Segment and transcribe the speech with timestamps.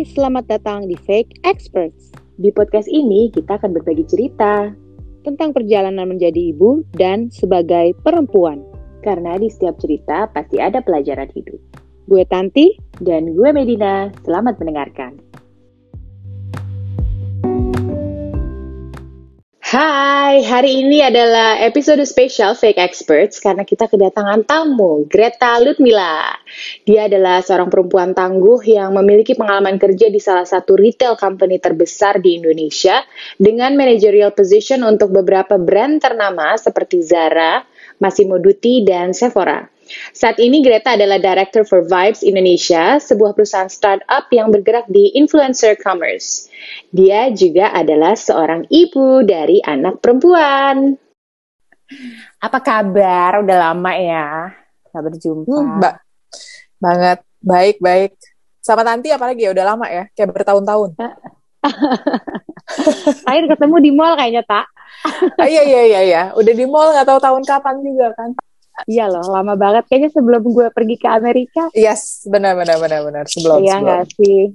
[0.00, 2.08] Hai, selamat datang di Fake Experts.
[2.40, 4.72] Di podcast ini kita akan berbagi cerita
[5.28, 8.64] tentang perjalanan menjadi ibu dan sebagai perempuan.
[9.04, 11.60] Karena di setiap cerita pasti ada pelajaran hidup.
[12.08, 14.08] Gue Tanti dan gue Medina.
[14.24, 15.20] Selamat mendengarkan.
[19.70, 26.26] Hai, hari ini adalah episode spesial Fake Experts karena kita kedatangan tamu, Greta Lutmila.
[26.82, 32.18] Dia adalah seorang perempuan tangguh yang memiliki pengalaman kerja di salah satu retail company terbesar
[32.18, 32.98] di Indonesia
[33.38, 37.62] dengan managerial position untuk beberapa brand ternama seperti Zara,
[38.02, 39.62] Massimo Dutti, dan Sephora.
[40.14, 45.74] Saat ini Greta adalah Director for Vibes Indonesia, sebuah perusahaan startup yang bergerak di influencer
[45.78, 46.46] commerce.
[46.94, 50.94] Dia juga adalah seorang ibu dari anak perempuan.
[52.38, 53.42] Apa kabar?
[53.42, 54.54] Udah lama ya,
[54.94, 55.50] nggak berjumpa.
[55.50, 55.94] Hmm, mbak,
[56.78, 58.14] banget, baik baik.
[58.60, 60.94] Sama Tanti apalagi ya udah lama ya, kayak bertahun-tahun.
[63.28, 64.66] Akhir ketemu di mall kayaknya tak.
[65.40, 68.30] ah, iya iya iya iya, udah di mall nggak tahu tahun kapan juga kan.
[68.86, 69.84] Iya loh, lama banget.
[69.88, 71.68] Kayaknya sebelum gue pergi ke Amerika.
[71.76, 73.60] Yes, benar benar benar benar sebelum.
[73.60, 74.54] Iya nggak sih.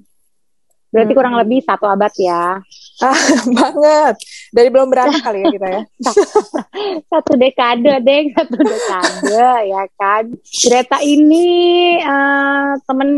[0.96, 1.20] Berarti hmm.
[1.20, 2.56] kurang lebih satu abad ya.
[3.04, 3.20] Ah,
[3.60, 4.16] banget.
[4.56, 5.82] Dari belum beranak kali ya kita ya.
[7.12, 10.24] satu dekade, deh, satu dekade ya kan.
[10.40, 11.48] Greta ini
[12.00, 13.10] uh, temen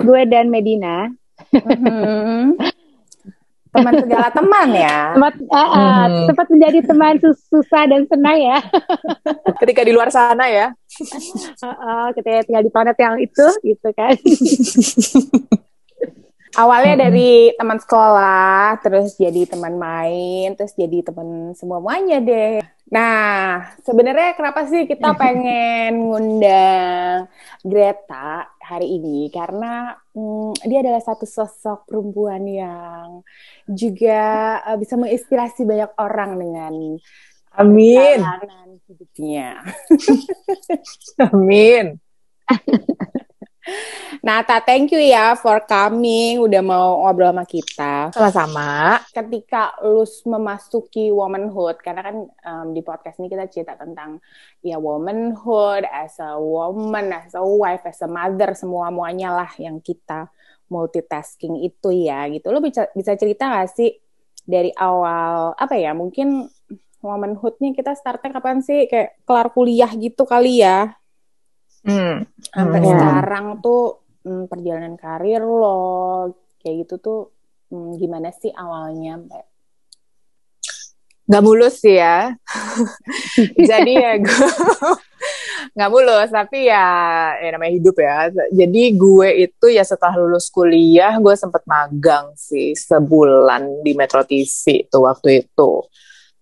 [0.00, 1.12] gue dan Medina.
[1.52, 2.79] Mm-hmm.
[3.70, 4.98] Teman segala teman ya.
[5.14, 6.24] Tempat, uh, uh, hmm.
[6.30, 8.58] sempat menjadi teman sus susah dan senang ya.
[9.62, 10.66] ketika di luar sana ya.
[10.70, 14.14] uh, uh, ketika tinggal di planet yang itu, gitu kan.
[16.50, 17.02] Awalnya hmm.
[17.06, 22.58] dari teman sekolah, terus jadi teman main, terus jadi teman semuanya deh.
[22.90, 27.30] Nah, sebenarnya kenapa sih kita pengen ngundang
[27.62, 29.30] Greta hari ini?
[29.30, 33.22] Karena hmm, dia adalah satu sosok perempuan yang
[33.70, 36.74] juga uh, bisa menginspirasi banyak orang dengan
[37.54, 38.18] Amin.
[38.90, 39.62] hidupnya.
[41.30, 41.94] Amin.
[44.24, 47.94] Nata, thank you ya for coming, udah mau ngobrol sama kita.
[48.10, 48.98] Sama-sama.
[49.12, 54.18] Ketika lu memasuki womanhood, karena kan um, di podcast ini kita cerita tentang
[54.64, 59.78] ya womanhood, as a woman, as a wife, as a mother, semua muanya lah yang
[59.78, 60.32] kita
[60.72, 62.48] multitasking itu ya, gitu.
[62.50, 63.94] Lu bisa bisa cerita gak sih
[64.42, 65.92] dari awal apa ya?
[65.92, 66.48] Mungkin
[67.00, 68.88] womanhoodnya kita startnya kapan sih?
[68.88, 70.99] Kayak kelar kuliah gitu kali ya?
[71.80, 72.28] Hmm.
[72.52, 72.88] Sampai hmm.
[72.92, 77.20] sekarang tuh hmm, perjalanan karir lo kayak gitu tuh
[77.72, 79.44] hmm, gimana sih awalnya mbak
[81.30, 82.34] nggak mulus sih ya
[83.70, 84.50] jadi ya gue
[85.78, 86.86] nggak mulus tapi ya
[87.38, 92.74] ya namanya hidup ya jadi gue itu ya setelah lulus kuliah gue sempet magang sih
[92.74, 95.86] sebulan di Metro TV tuh waktu itu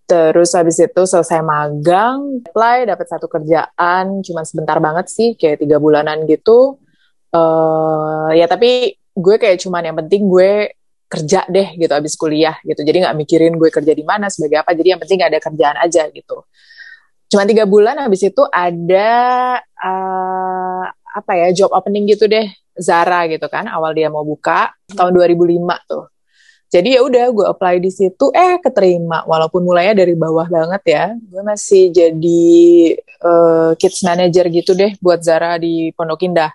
[0.09, 5.77] Terus habis itu selesai magang, apply, dapat satu kerjaan, cuman sebentar banget sih, kayak tiga
[5.77, 6.81] bulanan gitu.
[7.29, 10.73] Uh, ya tapi gue kayak cuman yang penting gue
[11.05, 12.81] kerja deh gitu abis kuliah gitu.
[12.81, 14.73] Jadi nggak mikirin gue kerja di mana sebagai apa.
[14.73, 16.41] Jadi yang penting ada kerjaan aja gitu.
[17.29, 19.09] Cuma tiga bulan habis itu ada
[19.61, 24.73] uh, apa ya job opening gitu deh Zara gitu kan awal dia mau buka.
[24.89, 26.09] Tahun 2005 tuh
[26.69, 31.05] jadi ya udah gue apply di situ eh keterima walaupun mulainya dari bawah banget ya
[31.17, 32.45] gue masih jadi
[33.25, 36.53] uh, kids manager gitu deh buat Zara di Pondok Indah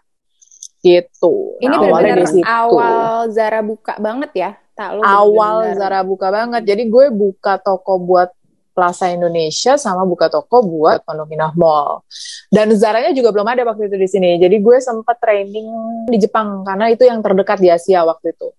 [0.85, 1.57] gitu.
[1.65, 4.51] Ini nah, benar-benar awal Zara buka banget ya?
[4.77, 5.81] Tak, awal bener -bener.
[5.81, 6.63] Zara buka banget.
[6.69, 8.29] Jadi gue buka toko buat
[8.75, 12.05] Plaza Indonesia sama buka toko buat Pondok Indah Mall.
[12.53, 14.37] Dan Zaranya juga belum ada waktu itu di sini.
[14.37, 15.67] Jadi gue sempat training
[16.11, 18.51] di Jepang karena itu yang terdekat di Asia waktu itu.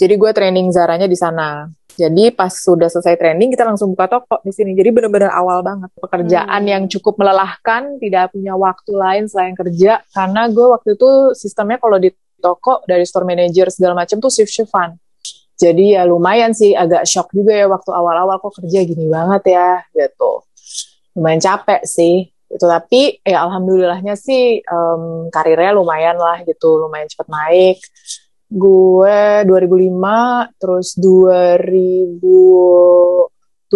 [0.00, 1.68] Jadi gue training Zaranya di sana.
[1.92, 4.72] Jadi pas sudah selesai training kita langsung buka toko di sini.
[4.72, 6.72] Jadi benar-benar awal banget pekerjaan hmm.
[6.72, 12.00] yang cukup melelahkan, tidak punya waktu lain selain kerja karena gue waktu itu sistemnya kalau
[12.00, 12.08] di
[12.40, 14.96] toko dari store manager segala macam tuh shift shiftan.
[15.60, 19.84] Jadi ya lumayan sih agak shock juga ya waktu awal-awal kok kerja gini banget ya
[19.92, 20.40] gitu.
[21.12, 27.28] Lumayan capek sih itu tapi ya alhamdulillahnya sih um, karirnya lumayan lah gitu lumayan cepet
[27.30, 27.78] naik
[28.50, 33.70] gue 2005 terus 2006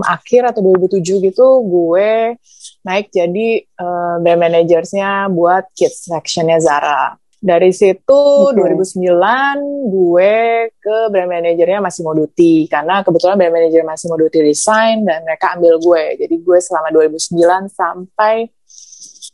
[0.00, 2.40] akhir atau 2007 gitu gue
[2.88, 8.56] naik jadi uh, brand managersnya buat kids sectionnya Zara dari situ okay.
[8.56, 9.04] 2009
[9.92, 10.32] gue
[10.80, 15.76] ke brand manajernya masih Moduti karena kebetulan brand manager masih Moduti resign dan mereka ambil
[15.76, 18.48] gue jadi gue selama 2009 sampai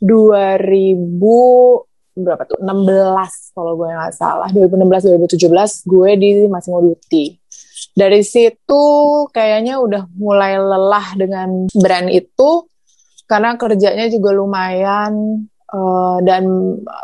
[0.02, 2.58] 2000 berapa tuh?
[2.60, 4.48] 16 kalau gue nggak salah.
[4.52, 7.42] 2016 2017 gue di Massimo Dutti
[7.92, 8.84] dari situ
[9.30, 12.64] kayaknya udah mulai lelah dengan brand itu
[13.28, 16.44] karena kerjanya juga lumayan uh, dan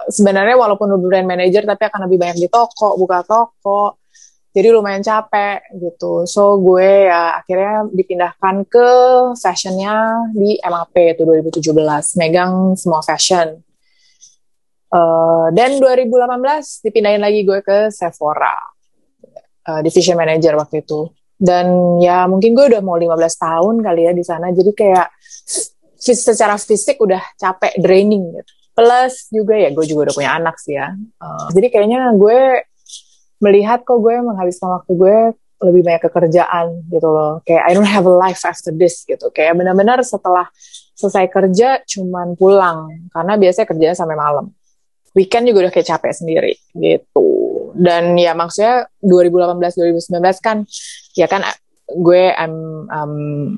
[0.09, 4.01] sebenarnya walaupun brand manager tapi akan lebih banyak di toko buka toko.
[4.49, 6.25] Jadi lumayan capek gitu.
[6.25, 8.89] So gue ya akhirnya dipindahkan ke
[9.39, 13.61] fashionnya di MAP itu 2017 megang semua fashion
[14.93, 18.55] uh, dan 2018 dipindahin lagi gue ke Sephora
[19.69, 21.09] uh, division manager waktu itu
[21.39, 25.09] dan ya mungkin gue udah mau 15 tahun kali ya di sana jadi kayak
[25.99, 30.75] secara fisik udah capek draining gitu plus juga ya gue juga udah punya anak sih
[30.79, 32.67] ya uh, jadi kayaknya gue
[33.39, 35.17] melihat kok gue menghabiskan waktu gue
[35.59, 37.43] lebih banyak kekerjaan gitu loh.
[37.43, 39.31] Kayak I don't have a life after this gitu.
[39.35, 40.47] Kayak benar-benar setelah
[40.95, 44.51] selesai kerja cuman pulang karena biasanya kerjanya sampai malam.
[45.17, 47.29] Weekend juga udah kayak capek sendiri gitu.
[47.79, 50.67] Dan ya maksudnya 2018 2019 kan
[51.15, 51.47] ya kan
[51.89, 53.15] gue I'm um,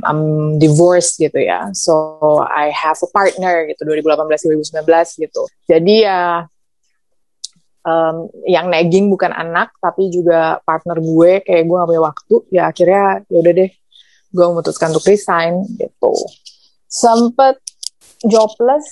[0.06, 0.22] I'm
[0.62, 1.74] divorced gitu ya.
[1.74, 5.42] So I have a partner gitu 2018 2019 gitu.
[5.66, 6.46] Jadi ya
[7.84, 12.62] um, yang nagging bukan anak tapi juga partner gue kayak gue gak punya waktu ya
[12.68, 13.70] akhirnya ya udah deh
[14.30, 16.14] gue memutuskan untuk resign gitu
[16.86, 17.58] sempet
[18.26, 18.86] jobless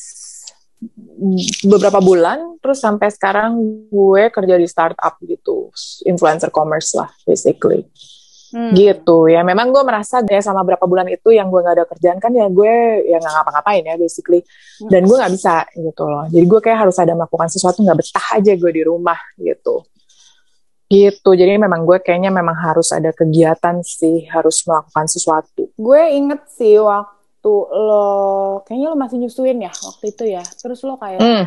[1.67, 3.59] beberapa bulan terus sampai sekarang
[3.91, 5.75] gue kerja di startup gitu
[6.07, 7.87] influencer commerce lah basically.
[8.49, 8.73] Hmm.
[8.73, 9.45] gitu ya.
[9.45, 12.49] Memang gue merasa ya sama berapa bulan itu yang gue gak ada kerjaan kan ya
[12.49, 14.41] gue ya nggak ngapa-ngapain ya basically.
[14.81, 14.89] Hmm.
[14.89, 16.25] dan gue nggak bisa gitu loh.
[16.33, 19.85] Jadi gue kayak harus ada melakukan sesuatu nggak betah aja gue di rumah gitu.
[20.89, 21.31] Gitu.
[21.37, 25.69] Jadi memang gue kayaknya memang harus ada kegiatan sih harus melakukan sesuatu.
[25.77, 30.99] Gue inget sih waktu lo kayaknya lo masih nyusuin ya waktu itu ya terus lo
[30.99, 31.47] kayak hmm.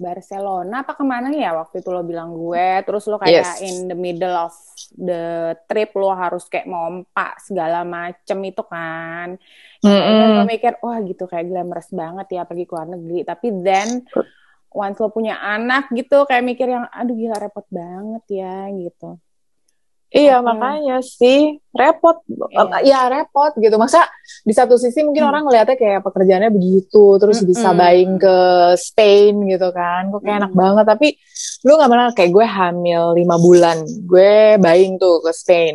[0.00, 3.60] Barcelona apa ke mana ya waktu itu lo bilang gue terus lo kayak yes.
[3.60, 4.56] in the middle of
[4.96, 9.36] the trip lo harus kayak mompa segala macem itu kan
[9.84, 10.28] mm -hmm.
[10.40, 14.08] gue mikir wah gitu kayak glamorous banget ya pergi ke luar negeri tapi then
[14.72, 19.20] once lo punya anak gitu kayak mikir yang aduh gila repot banget ya gitu
[20.10, 22.18] Iya, makanya sih repot.
[22.26, 22.82] Iya.
[22.82, 23.78] Ya repot gitu.
[23.78, 24.10] Masa
[24.42, 25.30] di satu sisi mungkin hmm.
[25.30, 27.46] orang ngeliatnya kayak pekerjaannya begitu, terus hmm.
[27.46, 28.36] bisa buying ke
[28.74, 30.10] Spain gitu kan.
[30.10, 30.42] Kok kayak hmm.
[30.42, 30.84] enak banget.
[30.90, 31.08] Tapi
[31.62, 35.74] lu gak pernah kayak gue hamil lima bulan, gue buying tuh ke Spain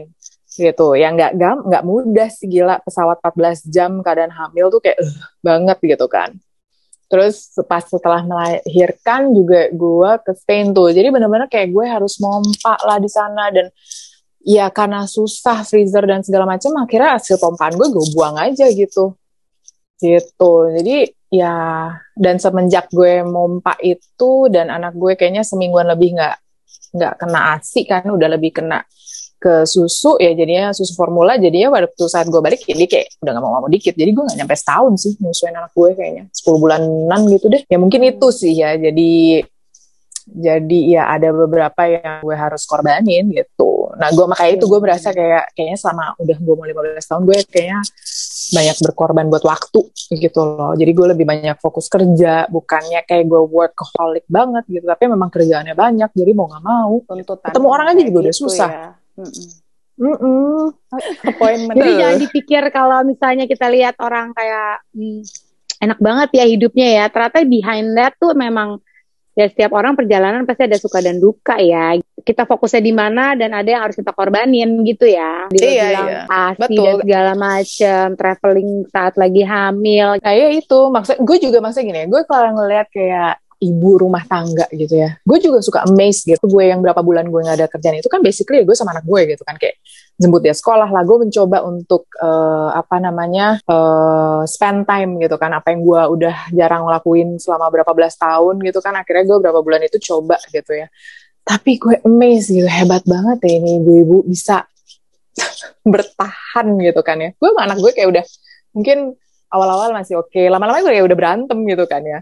[0.52, 1.00] gitu.
[1.00, 5.16] Yang nggak gam nggak mudah sih gila pesawat 14 jam keadaan hamil tuh kayak uh,
[5.40, 6.36] banget gitu kan.
[7.08, 10.92] Terus pas setelah melahirkan juga gue ke Spain tuh.
[10.92, 13.72] Jadi bener-bener kayak gue harus mompa lah di sana dan
[14.46, 19.18] ya karena susah freezer dan segala macam akhirnya hasil pompaan gue gue buang aja gitu.
[19.98, 20.54] Gitu.
[20.78, 26.36] Jadi ya dan semenjak gue mompa itu dan anak gue kayaknya semingguan lebih nggak
[26.96, 28.86] nggak kena asi kan udah lebih kena
[29.36, 33.44] ke susu ya jadinya susu formula jadinya waktu saat gue balik jadi kayak udah gak
[33.44, 33.98] mau mau dikit.
[33.98, 36.24] Jadi gue nggak nyampe setahun sih nyusuin anak gue kayaknya.
[36.30, 37.62] 10 bulanan gitu deh.
[37.66, 38.78] Ya mungkin itu sih ya.
[38.78, 39.42] Jadi
[40.26, 45.10] jadi ya ada beberapa yang gue harus korbanin gitu nah gue makanya itu gue berasa
[45.16, 47.80] kayak kayaknya selama udah gue mau 15 tahun gue kayaknya
[48.46, 49.82] banyak berkorban buat waktu
[50.22, 55.04] gitu loh jadi gue lebih banyak fokus kerja bukannya kayak gue workaholic banget gitu tapi
[55.10, 58.70] memang kerjaannya banyak jadi mau nggak mau Tuntutan ketemu orang aja juga udah gitu susah
[58.70, 58.90] ya.
[59.16, 59.48] Mm -mm.
[59.96, 60.60] Mm -mm.
[61.24, 61.76] Appointment.
[61.80, 65.24] Jadi jangan dipikir kalau misalnya kita lihat orang kayak hmm,
[65.80, 67.06] enak banget ya hidupnya ya.
[67.08, 68.84] Ternyata behind that tuh memang
[69.36, 72.00] ya setiap orang perjalanan pasti ada suka dan duka ya.
[72.24, 75.46] Kita fokusnya di mana dan ada yang harus kita korbanin gitu ya.
[75.52, 76.22] Dia iya, bilang iya.
[76.26, 76.82] asi Betul.
[76.82, 80.08] dan segala macam, traveling saat lagi hamil.
[80.24, 84.70] Nah ya itu, maksud gue juga maksudnya gini, gue kalau ngeliat kayak ibu rumah tangga
[84.70, 85.18] gitu ya.
[85.26, 86.46] Gue juga suka amazed gitu.
[86.46, 89.06] Gue yang berapa bulan gue gak ada kerjaan itu kan basically ya gue sama anak
[89.10, 89.82] gue gitu kan kayak
[90.22, 91.02] jemput dia sekolah lah.
[91.02, 95.58] Gue mencoba untuk uh, apa namanya uh, spend time gitu kan.
[95.58, 98.94] Apa yang gue udah jarang ngelakuin selama berapa belas tahun gitu kan.
[98.94, 100.88] Akhirnya gue berapa bulan itu coba gitu ya.
[101.46, 104.66] Tapi gue amazed gitu hebat banget ya ini ibu-ibu bisa
[105.94, 107.30] bertahan gitu kan ya.
[107.34, 108.24] Gue sama anak gue kayak udah
[108.78, 109.18] mungkin
[109.50, 110.52] awal-awal masih oke, okay.
[110.52, 112.20] lama-lama gue kayak udah berantem gitu kan ya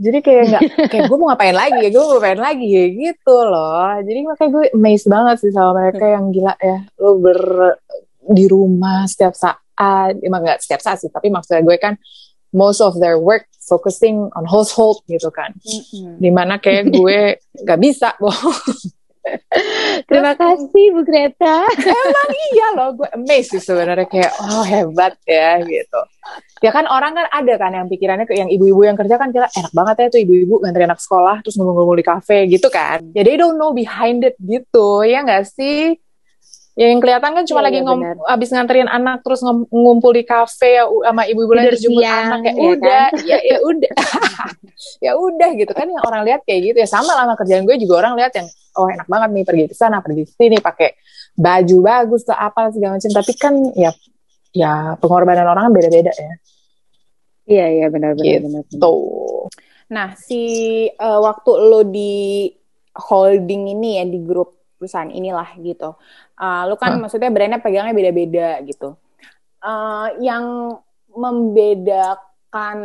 [0.00, 3.36] jadi kayak nggak kayak gue mau ngapain lagi ya gue mau ngapain lagi ya gitu
[3.44, 3.92] loh.
[4.00, 6.78] Jadi makanya gue amazed banget sih sama mereka yang gila ya.
[6.96, 7.40] Lo ber
[8.22, 11.98] di rumah setiap saat emang nggak setiap saat sih tapi maksudnya gue kan
[12.54, 15.52] most of their work focusing on household gitu kan.
[15.60, 16.16] Mm-hmm.
[16.18, 18.34] di mana kayak gue nggak bisa boh
[20.10, 21.66] Terima kasih Bu Greta.
[22.06, 26.00] Emang iya loh, gue amazed sih sebenarnya kayak oh hebat ya gitu.
[26.62, 29.50] Ya kan orang kan ada kan yang pikirannya kayak yang ibu-ibu yang kerja kan kira
[29.50, 33.02] enak banget ya tuh ibu-ibu ngantri anak sekolah terus ngomong-ngomong di kafe gitu kan.
[33.14, 35.98] Ya they don't know behind it gitu ya nggak sih?
[36.72, 38.00] Ya yang kelihatan kan cuma ya, lagi ya, ngom
[38.32, 42.64] abis nganterin anak terus ngumpul di kafe ya sama ibu-ibu lagi jemput anak kayak ya
[42.64, 43.28] udah kan?
[43.28, 43.92] ya ya udah
[45.04, 47.76] ya udah gitu kan yang orang lihat kayak gitu ya sama lah sama kerjaan gue
[47.76, 48.48] juga orang lihat yang
[48.78, 50.96] oh enak banget nih pergi ke sana pergi ke sini pakai
[51.36, 53.12] baju bagus atau apa segala macam.
[53.12, 53.90] Tapi kan ya
[54.52, 56.34] ya pengorbanan orang kan beda-beda ya.
[57.42, 58.94] Iya iya benar-benar gitu.
[59.92, 60.42] Nah si
[60.88, 62.48] uh, waktu lo di
[62.92, 65.94] holding ini ya di grup perusahaan inilah gitu.
[66.38, 67.06] Uh, lu kan huh?
[67.06, 68.98] maksudnya brandnya pegangnya beda-beda gitu.
[69.62, 70.74] Uh, yang
[71.12, 72.78] membedakan,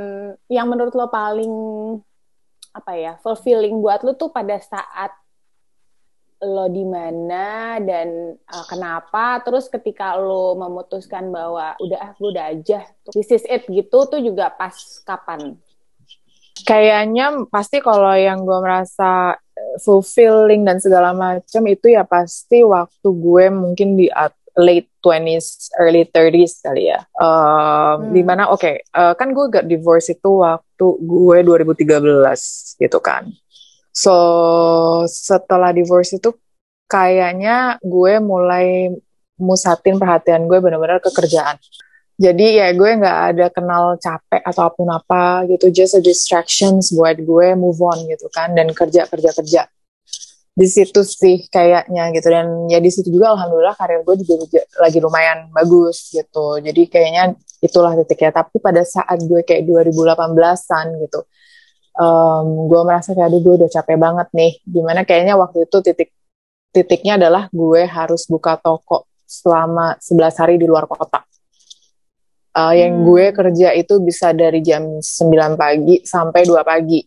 [0.45, 1.53] yang menurut lo paling
[2.77, 5.09] apa ya fulfilling buat lo tuh pada saat
[6.43, 12.45] lo di mana dan uh, kenapa terus ketika lo memutuskan bahwa udah ah gue udah
[12.53, 15.57] aja this is it gitu tuh juga pas kapan
[16.61, 19.37] kayaknya pasti kalau yang gue merasa
[19.81, 24.07] fulfilling dan segala macam itu ya pasti waktu gue mungkin di
[24.57, 27.05] late 20s, early 30s kali ya.
[27.15, 28.13] Um, hmm.
[28.17, 33.29] Di mana oke, okay, uh, kan gue gak divorce itu waktu gue 2013 gitu kan.
[33.97, 34.13] So
[35.09, 36.29] setelah divorce itu
[36.85, 38.93] kayaknya gue mulai
[39.41, 41.57] musatin perhatian gue benar-benar ke kerjaan.
[42.17, 46.93] Jadi ya gue nggak ada kenal capek atau apa pun apa gitu just a distractions
[46.93, 49.61] buat gue move on gitu kan dan kerja kerja kerja.
[50.57, 54.97] Di situ sih kayaknya gitu dan ya di situ juga alhamdulillah karir gue juga lagi
[55.01, 56.61] lumayan bagus gitu.
[56.61, 58.41] Jadi kayaknya itulah titiknya.
[58.41, 61.25] Tapi pada saat gue kayak 2018an gitu
[61.97, 65.77] um, gue merasa kayak aduh gue udah capek banget nih di mana kayaknya waktu itu
[65.81, 66.09] titik
[66.71, 71.27] titiknya adalah gue harus buka toko selama 11 hari di luar kota
[72.57, 72.77] Uh, hmm.
[72.81, 77.05] Yang gue kerja itu bisa dari jam 9 pagi sampai 2 pagi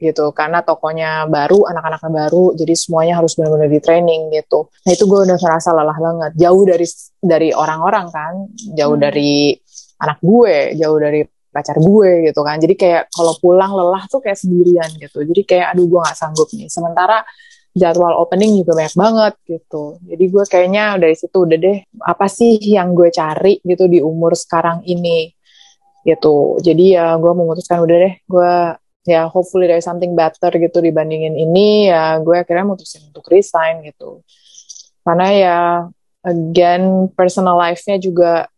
[0.00, 4.68] gitu karena tokonya baru, anak-anaknya baru, jadi semuanya harus benar-benar di training gitu.
[4.68, 6.86] Nah itu gue udah merasa lelah banget, jauh dari
[7.20, 8.32] dari orang-orang kan,
[8.76, 9.04] jauh hmm.
[9.04, 9.56] dari
[10.00, 11.20] anak gue, jauh dari
[11.50, 12.56] pacar gue gitu kan.
[12.58, 15.22] Jadi kayak kalau pulang lelah tuh kayak sendirian gitu.
[15.22, 16.70] Jadi kayak aduh gue nggak sanggup nih.
[16.70, 17.22] Sementara
[17.70, 19.98] jadwal opening juga banyak banget gitu.
[20.02, 24.34] Jadi gue kayaknya dari situ udah deh apa sih yang gue cari gitu di umur
[24.34, 25.30] sekarang ini
[26.02, 26.58] gitu.
[26.58, 28.52] Jadi ya gue memutuskan udah deh gue
[29.08, 34.22] ya hopefully there's something better gitu dibandingin ini ya gue akhirnya mutusin untuk resign gitu.
[35.06, 35.58] Karena ya
[36.26, 38.50] again personal life-nya juga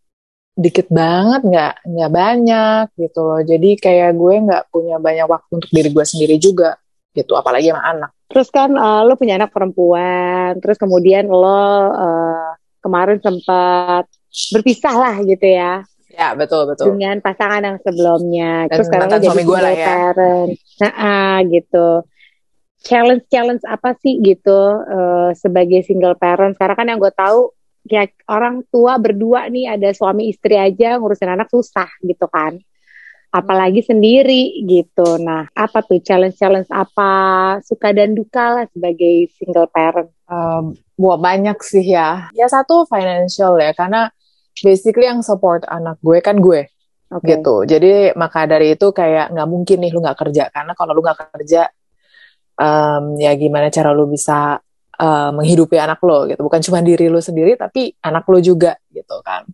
[0.52, 5.71] dikit banget nggak nggak banyak gitu loh jadi kayak gue nggak punya banyak waktu untuk
[5.73, 6.76] diri gue sendiri juga
[7.16, 12.56] gitu apalagi sama anak Terus kan uh, lo punya anak perempuan, terus kemudian lo uh,
[12.80, 14.09] kemarin sempat
[14.56, 15.85] berpisah lah gitu ya.
[16.12, 16.97] Ya betul betul.
[16.97, 18.73] Dengan pasangan yang sebelumnya.
[18.73, 19.87] Dan terus sekarang lo jadi single lah ya.
[19.87, 20.50] parent.
[20.80, 21.88] Nah, uh, gitu.
[22.82, 26.56] Challenge challenge apa sih gitu uh, sebagai single parent?
[26.56, 27.52] Sekarang kan yang gue tahu
[27.87, 32.59] ya orang tua berdua nih ada suami istri aja ngurusin anak susah gitu kan
[33.33, 35.17] apalagi sendiri gitu.
[35.17, 37.12] Nah, apa tuh challenge-challenge apa
[37.65, 40.12] suka dan duka lah sebagai single parent?
[40.29, 42.29] Um, wah banyak sih ya.
[42.37, 44.12] Ya satu financial ya, karena
[44.61, 46.69] basically yang support anak gue kan gue.
[47.12, 47.37] Okay.
[47.37, 47.69] gitu.
[47.69, 51.37] Jadi maka dari itu kayak nggak mungkin nih lu nggak kerja karena kalau lu nggak
[51.37, 51.69] kerja,
[52.57, 54.61] um, ya gimana cara lu bisa
[54.99, 56.41] uh, menghidupi anak lo gitu.
[56.45, 59.47] Bukan cuma diri lu sendiri tapi anak lo juga gitu kan.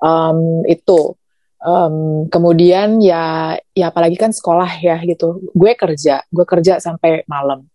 [0.00, 1.16] Um, itu.
[1.62, 5.38] Um, kemudian ya ya apalagi kan sekolah ya gitu.
[5.54, 7.66] Gue kerja gue kerja sampai malam.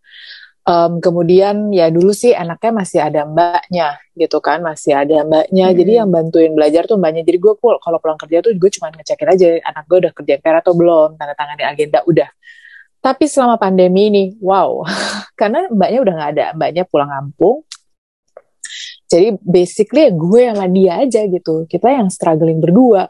[0.67, 4.59] Um, kemudian ya dulu sih anaknya masih ada mbaknya gitu kan.
[4.59, 5.71] Masih ada mbaknya.
[5.71, 5.77] Hmm.
[5.79, 7.23] jadi yang bantuin belajar tuh mbaknya.
[7.23, 10.35] Jadi gue pul kalau pulang kerja tuh gue cuma ngecekin aja anak gue udah kerja
[10.43, 12.27] PR atau belum tanda tangan di agenda udah
[13.07, 14.83] tapi selama pandemi ini wow.
[15.39, 16.45] Karena mbaknya udah nggak ada.
[16.59, 17.63] Mbaknya pulang kampung.
[19.07, 21.63] Jadi basically ya gue sama dia aja gitu.
[21.71, 23.07] Kita yang struggling berdua.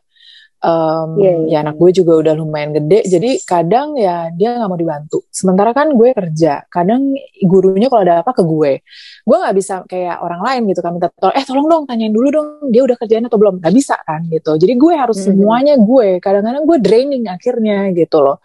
[0.58, 1.62] Um, yeah, yeah.
[1.62, 3.10] ya anak gue juga udah lumayan gede.
[3.10, 5.26] Jadi kadang ya dia nggak mau dibantu.
[5.34, 6.62] Sementara kan gue kerja.
[6.70, 8.86] Kadang gurunya kalau ada apa ke gue.
[9.26, 12.28] Gue nggak bisa kayak orang lain gitu kan minta tolong eh tolong dong tanyain dulu
[12.30, 13.66] dong dia udah kerjain atau belum.
[13.66, 14.62] Nggak bisa kan gitu.
[14.62, 15.34] Jadi gue harus mm -hmm.
[15.34, 16.22] semuanya gue.
[16.22, 18.38] Kadang-kadang gue draining akhirnya gitu loh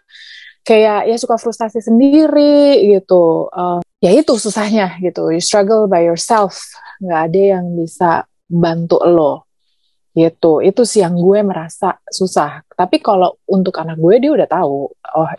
[0.62, 3.50] kayak ya suka frustasi sendiri gitu.
[3.50, 5.30] Uh, ya itu susahnya gitu.
[5.30, 6.58] You struggle by yourself.
[7.02, 8.10] Nggak ada yang bisa
[8.46, 9.50] bantu lo
[10.14, 10.62] gitu.
[10.62, 12.62] Itu sih yang gue merasa susah.
[12.70, 15.30] Tapi kalau untuk anak gue dia udah tahu oh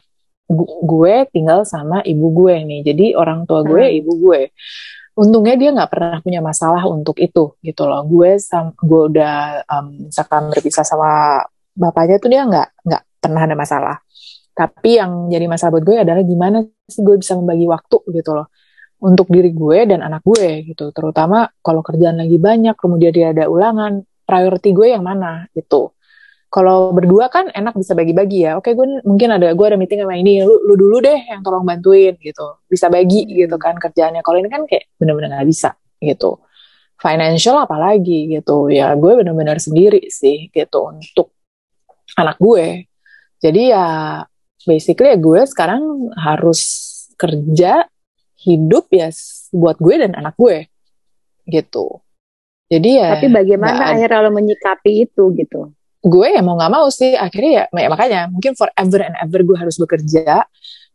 [0.83, 2.81] gue tinggal sama ibu gue nih.
[2.83, 3.99] Jadi orang tua gue hmm.
[4.03, 4.41] ibu gue.
[5.13, 8.03] Untungnya dia nggak pernah punya masalah untuk itu gitu loh.
[8.03, 11.41] Gue sam gue udah um, misalkan berpisah sama
[11.73, 14.02] bapaknya tuh dia nggak nggak pernah ada masalah
[14.53, 18.47] tapi yang jadi masalah buat gue adalah gimana sih gue bisa membagi waktu gitu loh
[19.03, 23.49] untuk diri gue dan anak gue gitu terutama kalau kerjaan lagi banyak kemudian dia ada
[23.49, 25.91] ulangan priority gue yang mana gitu
[26.53, 28.61] kalau berdua kan enak bisa bagi-bagi ya.
[28.61, 31.65] Oke, gue mungkin ada gue ada meeting sama ini, lu, lu dulu deh yang tolong
[31.65, 32.61] bantuin gitu.
[32.69, 33.33] Bisa bagi hmm.
[33.41, 34.21] gitu kan kerjaannya.
[34.21, 36.37] Kalau ini kan kayak bener-bener nggak bisa gitu.
[37.01, 38.69] Financial apalagi gitu.
[38.69, 41.33] Ya gue bener-bener sendiri sih gitu untuk
[42.21, 42.85] anak gue.
[43.41, 44.21] Jadi ya
[44.67, 46.61] basically ya gue sekarang harus
[47.19, 47.87] kerja
[48.43, 49.07] hidup ya
[49.55, 50.67] buat gue dan anak gue
[51.47, 52.01] gitu.
[52.71, 53.19] Jadi ya.
[53.19, 55.71] Tapi bagaimana akhirnya lo menyikapi itu gitu?
[56.03, 59.55] gue ya mau nggak mau sih akhirnya ya, ya makanya mungkin forever and ever gue
[59.55, 60.43] harus bekerja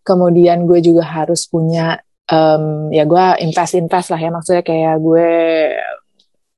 [0.04, 1.96] kemudian gue juga harus punya
[2.28, 5.28] um, ya gue invest invest lah ya maksudnya kayak gue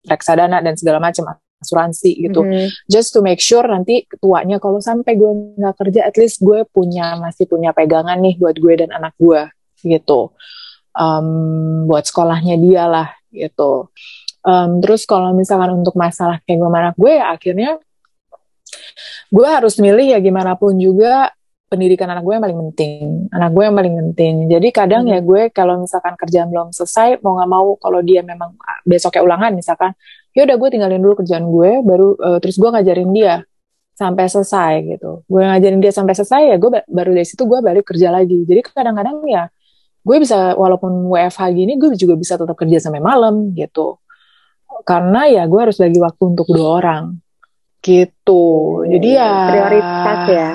[0.03, 2.67] reksadana dan segala macam asuransi gitu mm -hmm.
[2.89, 7.21] just to make sure nanti tuanya kalau sampai gue nggak kerja at least gue punya
[7.21, 9.45] masih punya pegangan nih buat gue dan anak gue
[9.85, 10.33] gitu
[10.97, 11.29] um,
[11.87, 13.93] buat sekolahnya dia lah gitu
[14.45, 17.71] um, terus kalau misalkan untuk masalah kayak gue anak gue ya akhirnya
[19.31, 21.31] gue harus milih ya gimana pun juga
[21.71, 25.23] pendidikan anak gue yang paling penting anak gue yang paling penting jadi kadang ya hmm.
[25.23, 29.23] ya gue kalau misalkan kerjaan belum selesai mau nggak mau kalau dia memang ah, besoknya
[29.23, 29.95] ulangan misalkan
[30.37, 33.43] ya udah gue tinggalin dulu kerjaan gue baru uh, terus gue ngajarin dia
[34.01, 35.21] sampai selesai gitu.
[35.29, 38.49] Gue ngajarin dia sampai selesai ya gue baru dari situ gue balik kerja lagi.
[38.49, 39.53] Jadi kadang-kadang ya
[40.01, 44.01] gue bisa walaupun WFH gini gue juga bisa tetap kerja sampai malam gitu.
[44.89, 47.05] Karena ya gue harus bagi waktu untuk dua orang
[47.85, 48.45] gitu.
[48.89, 50.51] Jadi ya prioritas ya.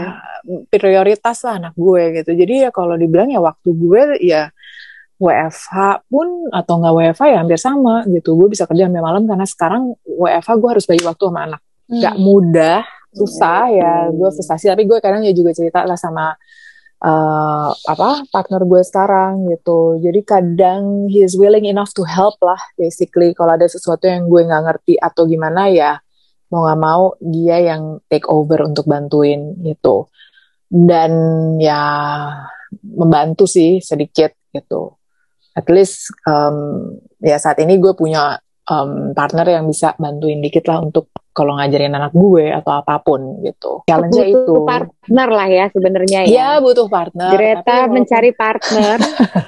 [0.69, 2.31] prioritas lah anak gue gitu.
[2.33, 4.49] Jadi ya kalau dibilang ya waktu gue ya
[5.15, 8.35] WFH pun atau nggak WFH ya hampir sama gitu.
[8.35, 11.61] Gue bisa kerja sampai malam karena sekarang WFH gue harus bagi waktu sama anak.
[11.85, 12.01] Hmm.
[12.01, 12.81] nggak mudah
[13.13, 13.77] susah hmm.
[13.79, 14.65] ya gue frustasi.
[14.67, 16.35] Tapi gue kadang ya juga cerita lah sama
[16.99, 20.03] uh, apa partner gue sekarang gitu.
[20.03, 23.31] Jadi kadang he is willing enough to help lah basically.
[23.31, 25.95] Kalau ada sesuatu yang gue nggak ngerti atau gimana ya
[26.51, 30.11] mau nggak mau dia yang take over untuk bantuin gitu.
[30.67, 31.15] Dan
[31.55, 31.79] ya
[32.83, 35.04] membantu sih sedikit gitu
[35.55, 38.37] at least um, ya saat ini gue punya
[38.69, 43.43] um, partner yang bisa bantuin dikit lah untuk kalau ngajarin anak gue atau apa pun
[43.43, 43.83] gitu.
[43.87, 46.31] Challenge itu partner lah ya sebenarnya ya.
[46.31, 47.35] Ya butuh partner.
[47.35, 48.97] Greta walaupun, mencari partner.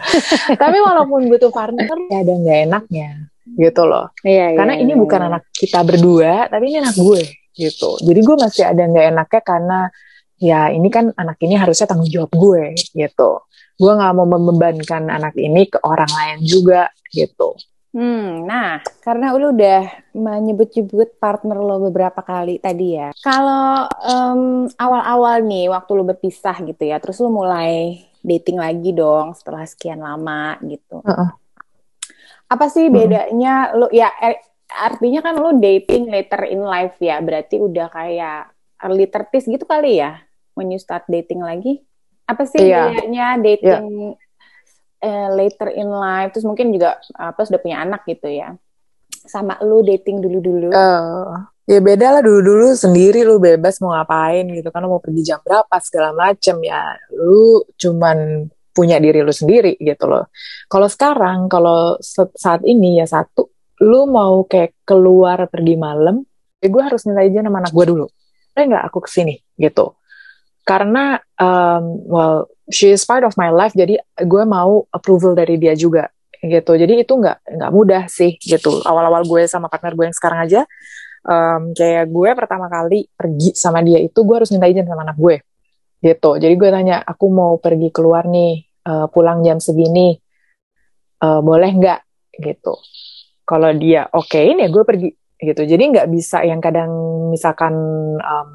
[0.63, 3.10] tapi walaupun butuh partner ya ada nggak enaknya
[3.56, 4.12] gitu loh.
[4.28, 5.00] Iya, karena iya, ini iya.
[5.00, 7.24] bukan anak kita berdua, tapi ini anak gue
[7.56, 7.96] gitu.
[8.04, 9.80] Jadi gue masih ada nggak enaknya karena
[10.38, 13.32] ya ini kan anak ini harusnya tanggung jawab gue gitu.
[13.78, 17.54] Gue nggak mau membebankan anak ini ke orang lain juga gitu.
[17.97, 23.10] Hmm, nah, karena lu udah menyebut-nyebut partner lo beberapa kali tadi ya.
[23.26, 29.34] Kalau um, awal-awal nih, waktu lu berpisah gitu ya, terus lu mulai dating lagi dong
[29.34, 31.02] setelah sekian lama gitu.
[31.02, 31.30] Uh -uh
[32.47, 33.76] apa sih bedanya hmm.
[33.76, 34.39] lu ya er,
[34.71, 38.52] artinya kan lu dating later in life ya, berarti udah kayak
[38.84, 40.21] early 30 gitu kali ya
[40.58, 41.86] when you start dating lagi.
[42.26, 42.89] Apa sih yeah.
[42.89, 45.06] bedanya dating yeah.
[45.06, 48.58] uh, later in life terus mungkin juga apa sudah punya anak gitu ya.
[49.30, 50.74] Sama lu dating dulu-dulu.
[50.74, 55.22] Uh, ya beda lah dulu-dulu sendiri lu bebas mau ngapain gitu kan lu mau pergi
[55.22, 56.80] jam berapa segala macem ya
[57.12, 60.30] lu cuman punya diri lu sendiri gitu loh.
[60.70, 61.98] Kalau sekarang, kalau
[62.38, 63.50] saat ini ya satu,
[63.82, 66.22] lu mau kayak keluar pergi malam,
[66.62, 68.06] ya gue harus minta izin sama anak gue dulu.
[68.54, 69.98] Eh nggak aku ke sini gitu.
[70.68, 75.72] Karena, um, well, she is part of my life, jadi gue mau approval dari dia
[75.80, 76.12] juga
[76.44, 76.76] gitu.
[76.76, 78.84] Jadi itu nggak nggak mudah sih gitu.
[78.84, 80.68] Awal-awal gue sama partner gue yang sekarang aja,
[81.24, 85.16] um, kayak gue pertama kali pergi sama dia itu gue harus minta izin sama anak
[85.16, 85.40] gue
[86.04, 86.36] gitu.
[86.36, 90.16] Jadi gue tanya, aku mau pergi keluar nih, uh, pulang jam segini
[91.22, 92.00] uh, boleh nggak
[92.40, 92.80] gitu
[93.44, 96.92] kalau dia oke okay, ini ya gue pergi gitu jadi nggak bisa yang kadang
[97.30, 97.76] misalkan
[98.18, 98.50] um,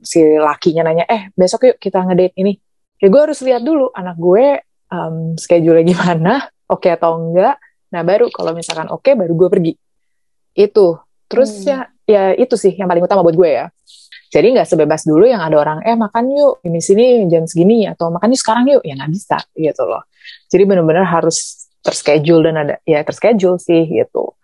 [0.00, 2.56] si lakinya nanya eh besok yuk kita ngedate ini
[3.00, 4.60] ya gue harus lihat dulu anak gue
[4.92, 7.56] um, schedule gimana oke okay atau enggak
[7.90, 9.72] nah baru kalau misalkan oke okay, baru gue pergi
[10.54, 10.86] itu
[11.30, 11.66] terus hmm.
[11.66, 13.66] ya ya itu sih yang paling utama buat gue ya
[14.30, 18.14] jadi nggak sebebas dulu yang ada orang, eh makan yuk ini sini jam segini atau
[18.14, 20.06] makan yuk sekarang yuk, ya nggak bisa gitu loh.
[20.46, 24.38] Jadi benar-benar harus terschedule dan ada ya terschedule sih gitu.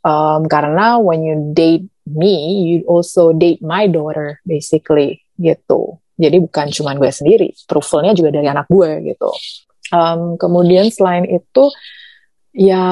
[0.00, 5.98] Um, karena when you date me, you also date my daughter basically gitu.
[6.16, 9.30] Jadi bukan cuma gue sendiri, approvalnya juga dari anak gue gitu.
[9.92, 11.68] Um, kemudian selain itu,
[12.56, 12.84] Ya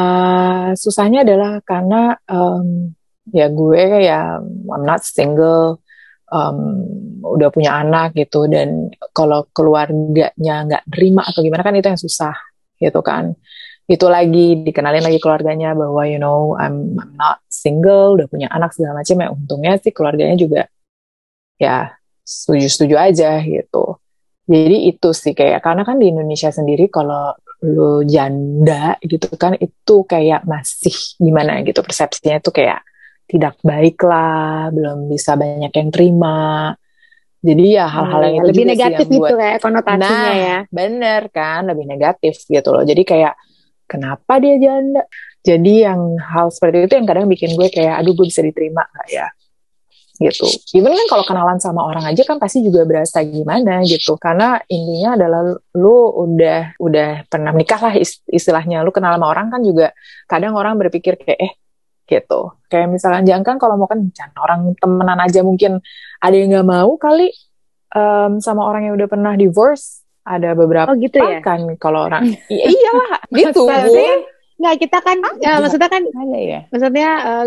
[0.77, 2.93] susahnya adalah karena um,
[3.33, 5.81] ya gue ya I'm not single,
[6.29, 6.85] um,
[7.25, 12.37] udah punya anak gitu dan kalau keluarganya nggak terima atau gimana kan itu yang susah
[12.77, 13.33] gitu kan.
[13.89, 18.77] Itu lagi dikenalin lagi keluarganya bahwa you know I'm, I'm not single, udah punya anak
[18.77, 20.69] segala macam ya untungnya sih keluarganya juga
[21.57, 23.97] ya setuju-setuju aja gitu.
[24.45, 27.33] Jadi itu sih kayak karena kan di Indonesia sendiri kalau
[27.65, 32.85] lu janda gitu kan itu kayak masih gimana gitu persepsinya itu kayak
[33.25, 36.77] tidak baik lah, belum bisa banyak yang terima.
[37.45, 40.59] Jadi ya hal-hal yang hmm, lebih negatif gitu buat, kayak konotasinya nah, ya.
[40.69, 42.85] Bener kan, lebih negatif gitu loh.
[42.85, 43.37] Jadi kayak
[43.85, 45.05] kenapa dia janda?
[45.45, 49.09] Jadi yang hal seperti itu yang kadang bikin gue kayak aduh gue bisa diterima gak
[49.13, 49.29] ya?
[50.15, 50.47] gitu.
[50.79, 54.15] Even kan kalau kenalan sama orang aja kan pasti juga berasa gimana gitu.
[54.15, 55.43] Karena intinya adalah
[55.75, 57.95] lu udah udah pernah menikah lah
[58.31, 58.87] istilahnya.
[58.87, 59.91] Lu kenal sama orang kan juga
[60.31, 61.53] kadang orang berpikir kayak eh
[62.07, 62.55] gitu.
[62.71, 65.83] Kayak misalnya jangan kan kalau mau kencan orang temenan aja mungkin
[66.23, 67.35] ada yang nggak mau kali
[67.97, 70.07] um, sama orang yang udah pernah divorce.
[70.25, 71.45] Ada beberapa oh, gitu ya?
[71.45, 73.69] kan kalau orang iya iyalah gitu.
[74.55, 76.03] Nggak kita kan ya, maksudnya kan
[76.35, 76.61] ya.
[76.71, 77.47] Maksudnya uh,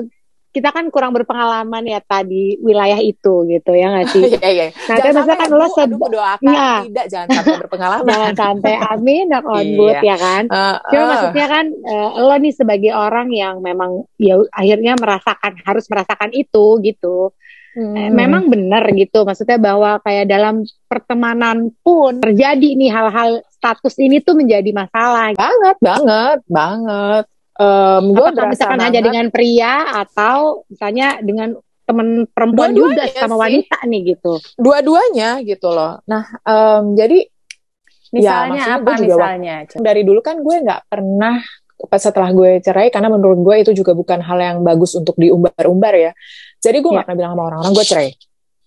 [0.58, 4.26] kita kan kurang berpengalaman ya tadi wilayah itu gitu ya nggak sih?
[4.38, 4.68] Iya iya.
[4.74, 6.72] Nah, jangan sampai kan lo aduh, doakan ya.
[6.90, 8.08] tidak jangan sampai berpengalaman.
[8.10, 10.00] jangan sampai amin dan on iya.
[10.02, 10.44] ya kan.
[10.50, 11.08] Uh, Cuma uh.
[11.14, 16.66] maksudnya kan uh, lo nih sebagai orang yang memang ya akhirnya merasakan harus merasakan itu
[16.82, 17.36] gitu.
[17.78, 18.10] Hmm.
[18.10, 24.34] Memang benar gitu, maksudnya bahwa kayak dalam pertemanan pun terjadi nih hal-hal status ini tuh
[24.34, 25.38] menjadi masalah.
[25.38, 27.26] Banget, banget, banget
[27.58, 28.94] um, gue Apakah misalkan banget.
[28.94, 33.42] aja dengan pria atau misalnya dengan temen perempuan juga sama sih.
[33.48, 39.56] wanita nih gitu dua-duanya gitu loh nah um, jadi ya, misalnya ya, apa juga misalnya
[39.80, 41.40] dari dulu kan gue nggak pernah
[41.78, 46.12] setelah gue cerai karena menurut gue itu juga bukan hal yang bagus untuk diumbar-umbar ya.
[46.58, 47.08] Jadi gue nggak ya.
[47.08, 48.10] pernah bilang sama orang-orang gue cerai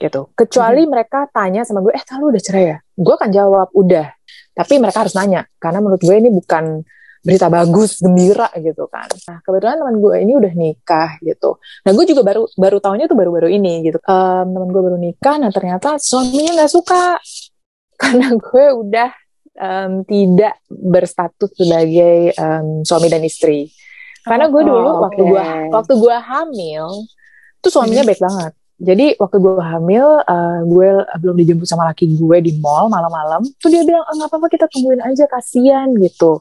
[0.00, 0.20] gitu.
[0.32, 0.90] Kecuali hmm.
[0.90, 2.76] mereka tanya sama gue eh lu udah cerai ya?
[2.96, 4.06] Gue akan jawab udah.
[4.54, 6.86] Tapi mereka harus nanya karena menurut gue ini bukan
[7.20, 9.08] berita bagus gembira gitu kan.
[9.28, 11.60] Nah kebetulan teman gue ini udah nikah gitu.
[11.84, 14.00] Nah gue juga baru baru tahunya tuh baru-baru ini gitu.
[14.08, 17.20] Um, teman gue baru nikah nah ternyata suaminya nggak suka.
[18.00, 19.10] Karena gue udah
[19.56, 23.70] um, tidak berstatus sebagai um, suami dan istri
[24.22, 26.84] karena gue dulu oh, waktu gue waktu gue hamil
[27.64, 30.88] tuh suaminya baik banget jadi waktu gue hamil, uh, gue
[31.20, 33.44] belum dijemput sama laki gue di mall malam-malam.
[33.60, 36.40] Tuh dia bilang, ah, nggak apa-apa kita tungguin aja, kasihan gitu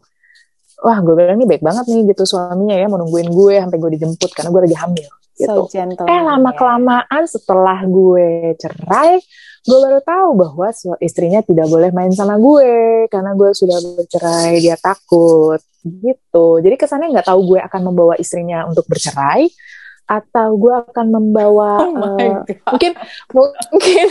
[0.84, 3.92] wah gue bilang ini baik banget nih gitu suaminya ya mau nungguin gue sampai gue
[4.00, 5.48] dijemput karena gue lagi hamil gitu.
[5.48, 9.20] So gentle, eh lama kelamaan setelah gue cerai,
[9.66, 10.68] gue baru tahu bahwa
[11.04, 16.60] istrinya tidak boleh main sama gue karena gue sudah bercerai dia takut gitu.
[16.60, 19.48] Jadi kesannya nggak tahu gue akan membawa istrinya untuk bercerai
[20.10, 22.42] atau gue akan membawa oh uh,
[22.74, 22.98] mungkin
[23.30, 24.08] mungkin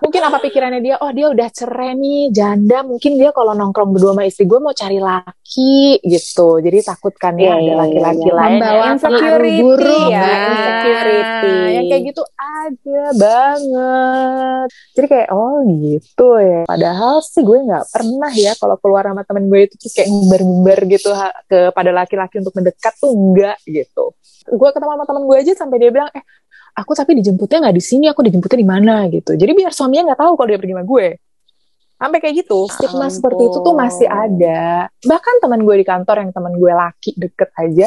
[0.00, 4.16] mungkin apa pikirannya dia oh dia udah cerai nih janda mungkin dia kalau nongkrong berdua
[4.16, 6.56] sama istri gue mau cari laki gitu.
[6.64, 10.24] Jadi takut kan ya yeah, ada iya, laki-laki yeah, lain membawa insecurity buruk ya.
[10.24, 11.54] insecurity.
[11.68, 12.22] Yang kayak gitu
[12.62, 14.66] ada banget.
[14.94, 16.62] Jadi kayak oh gitu ya.
[16.68, 20.78] Padahal sih gue nggak pernah ya kalau keluar sama temen gue itu tuh kayak ngumbar-ngumbar
[20.86, 21.10] gitu
[21.50, 24.04] kepada laki-laki untuk mendekat tuh enggak gitu.
[24.46, 26.24] Gue ketemu sama temen gue aja sampai dia bilang eh
[26.72, 28.94] aku tapi dijemputnya nggak di sini aku dijemputnya di mana?
[29.10, 29.34] Gitu.
[29.34, 31.08] Jadi biar suaminya nggak tahu kalau dia pergi sama gue.
[32.02, 33.14] Sampai kayak gitu stigma Ampun.
[33.14, 34.90] seperti itu tuh masih ada.
[35.06, 37.86] Bahkan teman gue di kantor yang teman gue laki deket aja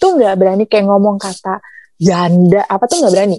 [0.00, 1.60] tuh nggak berani kayak ngomong kata
[2.00, 3.38] janda apa tuh nggak berani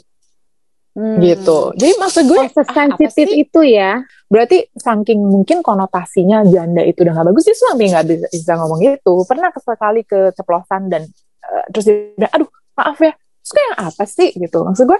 [0.96, 1.20] hmm.
[1.22, 1.72] gitu.
[1.78, 3.92] Jadi maksud gue oh, sensitif ah, itu ya.
[4.32, 8.80] Berarti saking mungkin konotasinya janda itu udah nggak bagus dia sampai nggak bisa, bisa ngomong
[8.82, 9.14] gitu.
[9.28, 11.04] Pernah sekali keceplosan dan
[11.46, 14.30] uh, terus dia bilang aduh maaf ya terus kayak apa sih?
[14.38, 14.58] Gitu.
[14.62, 15.00] Maksud gue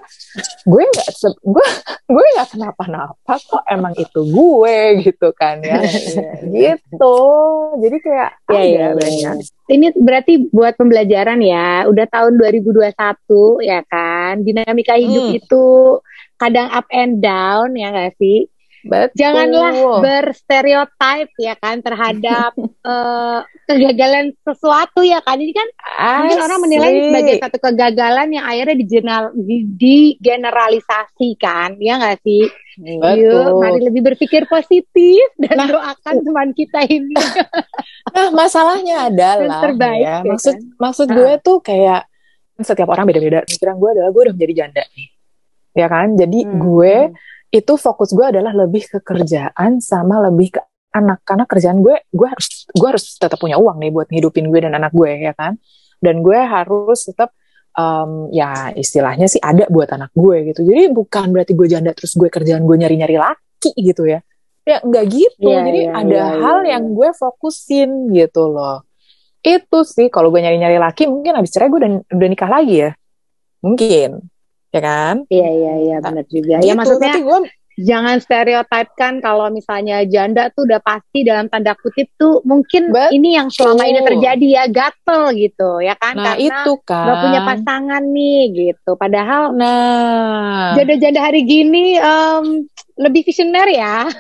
[0.66, 1.10] gue nggak
[1.46, 1.68] gue
[2.10, 5.80] gue nggak kenapa-napa kok emang itu gue gitu kan ya.
[6.42, 7.18] Gitu.
[7.82, 9.32] Jadi kayak ya, ya, ya,
[9.70, 12.92] ini berarti buat pembelajaran ya udah tahun 2021
[13.62, 14.42] ya kan?
[14.42, 15.40] Dinamika hidup hmm.
[15.40, 15.66] itu
[16.42, 18.50] kadang up and down ya gak sih
[18.82, 19.14] Betul.
[19.14, 25.70] Janganlah berstereotip ya kan terhadap uh, kegagalan sesuatu ya kan ini kan
[26.26, 29.30] mungkin orang menilai sebagai satu kegagalan yang akhirnya digeneral,
[29.78, 32.50] digeneralisasikan ya nggak sih?
[32.82, 33.22] Betul.
[33.22, 37.14] Yuk, mari lebih berpikir positif dan nah, doakan teman kita ini.
[38.16, 40.80] nah masalahnya adalah terbaik, ya, ya maksud kan?
[40.80, 41.16] maksud nah.
[41.20, 42.08] gue tuh kayak
[42.64, 43.46] setiap orang beda-beda.
[43.46, 45.14] Pikiran gue adalah gue udah menjadi janda nih,
[45.78, 46.18] ya kan?
[46.18, 46.58] Jadi hmm.
[46.58, 46.96] gue
[47.52, 50.62] itu fokus gue adalah lebih ke kerjaan sama lebih ke
[50.96, 51.22] anak.
[51.28, 54.74] Karena kerjaan gue gue harus gue harus tetap punya uang nih buat ngidupin gue dan
[54.80, 55.60] anak gue ya kan?
[56.00, 57.36] Dan gue harus tetap
[57.76, 60.64] um, ya istilahnya sih ada buat anak gue gitu.
[60.64, 64.24] Jadi bukan berarti gue janda terus gue kerjaan gue nyari nyari laki gitu ya.
[64.64, 65.52] Ya nggak gitu.
[65.52, 66.72] Yeah, jadi yeah, ada yeah, hal yeah.
[66.80, 68.88] yang gue fokusin gitu loh.
[69.44, 72.76] Itu sih kalau gue nyari nyari laki mungkin habis cerai gue udah udah nikah lagi
[72.88, 72.92] ya.
[73.60, 74.31] Mungkin
[74.72, 75.16] ya kan?
[75.28, 76.58] Iya iya iya benar juga.
[76.58, 77.40] Ya, gitu, ya maksudnya gue
[77.80, 83.16] jangan stereotipkan kalau misalnya janda tuh udah pasti dalam tanda kutip tuh mungkin Betul.
[83.16, 86.20] ini yang selama ini terjadi ya gatel gitu ya kan?
[86.20, 88.92] Nah, karena itu kan gak punya pasangan nih gitu.
[89.00, 90.76] Padahal nah.
[90.76, 92.68] janda-janda hari gini um,
[93.00, 94.06] lebih visioner ya.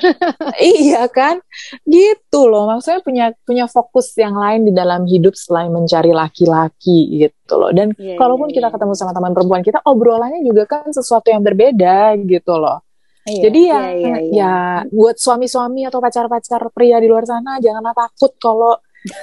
[0.62, 1.42] Iya kan?
[1.86, 2.70] Gitu loh.
[2.72, 7.72] Maksudnya punya punya fokus yang lain di dalam hidup selain mencari laki-laki gitu loh.
[7.74, 8.74] Dan yeah, kalaupun yeah, kita yeah.
[8.74, 12.90] ketemu sama teman perempuan kita obrolannya juga kan sesuatu yang berbeda gitu loh
[13.21, 14.17] Iya, Jadi ya, iya, iya, iya.
[14.34, 14.55] ya
[14.89, 18.73] buat suami-suami atau pacar-pacar pria di luar sana janganlah takut kalau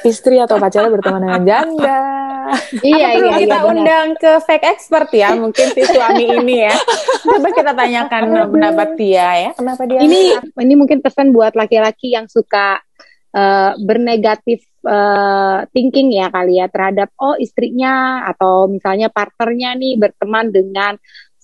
[0.06, 2.00] istri atau pacarnya berteman dengan janda.
[2.80, 6.72] Iya, perlu iya, kita iya, undang ke fake expert ya, mungkin si suami ini ya.
[7.20, 9.50] Coba kita tanyakan pendapat dia ya.
[9.52, 10.00] Kenapa dia?
[10.00, 12.80] Ini ini mungkin pesan buat laki-laki yang suka
[13.36, 20.48] uh, bernegatif uh, thinking ya kali ya terhadap oh istrinya atau misalnya partnernya nih berteman
[20.48, 20.96] dengan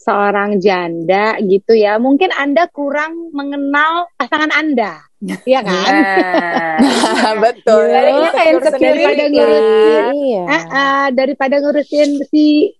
[0.04, 5.00] seorang janda gitu ya, mungkin Anda kurang mengenal pasangan Anda.
[5.24, 5.92] Iya kan?
[6.84, 7.88] Nah, betul.
[7.88, 10.42] Ya, ini kayak daripada ngurusin, iya.
[10.44, 12.76] uh, uh, daripada ngurusin si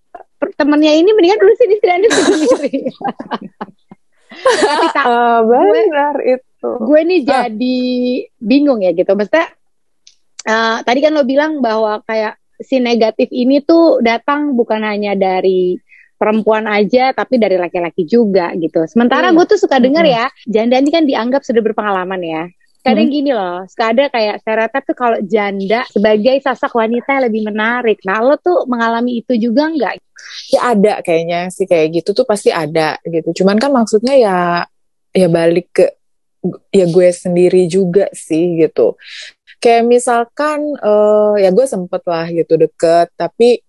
[0.53, 2.77] temennya ini mendingan urusin istri Anda sendiri.
[4.45, 6.69] Tapi tak, uh, benar gue, itu.
[6.85, 7.79] Gue nih jadi
[8.37, 9.17] bingung ya gitu.
[9.17, 9.49] Maksudnya
[10.45, 15.75] uh, tadi kan lo bilang bahwa kayak si negatif ini tuh datang bukan hanya dari
[16.15, 18.87] perempuan aja tapi dari laki-laki juga gitu.
[18.87, 19.35] Sementara hmm.
[19.35, 20.15] gue tuh suka dengar hmm.
[20.15, 22.43] ya, janda ini kan dianggap sudah berpengalaman ya.
[22.85, 23.15] Kadang hmm.
[23.17, 27.97] gini loh, suka ada kayak stereotip tuh kalau janda sebagai sosok wanita yang lebih menarik.
[28.05, 29.93] Nah lo tuh mengalami itu juga nggak?
[30.53, 33.41] Ya ada kayaknya sih kayak gitu tuh pasti ada gitu.
[33.41, 34.37] Cuman kan maksudnya ya
[35.17, 35.85] ya balik ke
[36.69, 38.93] ya gue sendiri juga sih gitu.
[39.57, 43.64] Kayak misalkan uh, ya gue sempet lah gitu deket tapi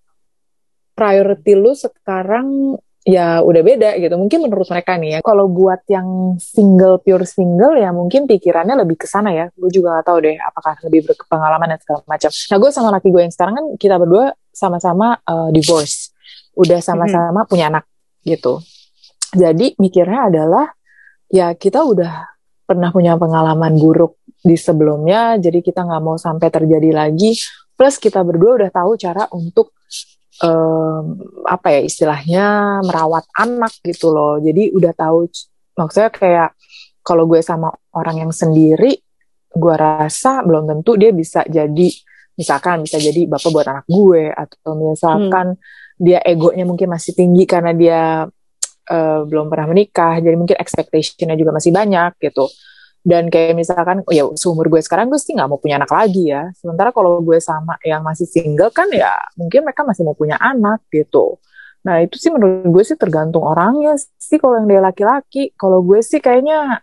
[0.97, 4.19] priority lu sekarang ya udah beda gitu.
[4.19, 5.21] Mungkin menurut mereka nih ya.
[5.23, 9.47] Kalau buat yang single pure single ya mungkin pikirannya lebih ke sana ya.
[9.55, 12.31] Gue juga gak tahu deh apakah lebih berpengalaman dan segala macam.
[12.35, 16.11] Nah gue sama laki gue yang sekarang kan kita berdua sama-sama uh, divorce.
[16.59, 17.51] Udah sama-sama mm-hmm.
[17.53, 17.85] punya anak
[18.27, 18.59] gitu.
[19.37, 20.67] Jadi mikirnya adalah
[21.31, 22.27] ya kita udah
[22.67, 25.39] pernah punya pengalaman buruk di sebelumnya.
[25.39, 27.39] Jadi kita nggak mau sampai terjadi lagi.
[27.77, 29.76] Plus kita berdua udah tahu cara untuk
[30.43, 32.47] um, apa ya istilahnya
[32.85, 34.37] merawat anak gitu loh.
[34.43, 35.29] Jadi udah tahu
[35.77, 36.51] maksudnya kayak
[37.07, 38.99] kalau gue sama orang yang sendiri,
[39.55, 41.89] gue rasa belum tentu dia bisa jadi
[42.37, 45.63] misalkan bisa jadi bapak buat anak gue atau misalkan hmm.
[45.97, 48.29] dia egonya mungkin masih tinggi karena dia
[48.93, 52.45] uh, belum pernah menikah, jadi mungkin expectationnya juga masih banyak gitu
[53.07, 56.35] dan kayak misalkan oh ya seumur gue sekarang gue sih nggak mau punya anak lagi
[56.35, 56.51] ya.
[56.59, 60.83] Sementara kalau gue sama yang masih single kan ya mungkin mereka masih mau punya anak
[60.91, 61.39] gitu.
[61.87, 65.55] Nah itu sih menurut gue sih tergantung orangnya sih kalau yang dia laki-laki.
[65.55, 66.83] Kalau gue sih kayaknya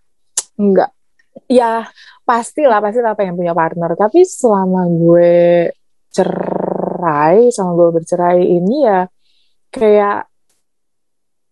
[0.55, 0.91] nggak
[1.51, 1.91] ya
[2.23, 3.91] pasti lah pasti lah pengen punya partner.
[3.99, 5.35] Tapi selama gue
[6.07, 9.03] cerai sama gue bercerai ini ya
[9.75, 10.32] kayak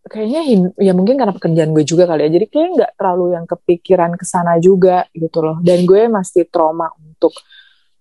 [0.08, 2.30] kayaknya ya mungkin karena pekerjaan gue juga kali ya.
[2.34, 5.58] Jadi kayak nggak terlalu yang kepikiran ke sana juga gitu loh.
[5.62, 7.34] Dan gue masih trauma untuk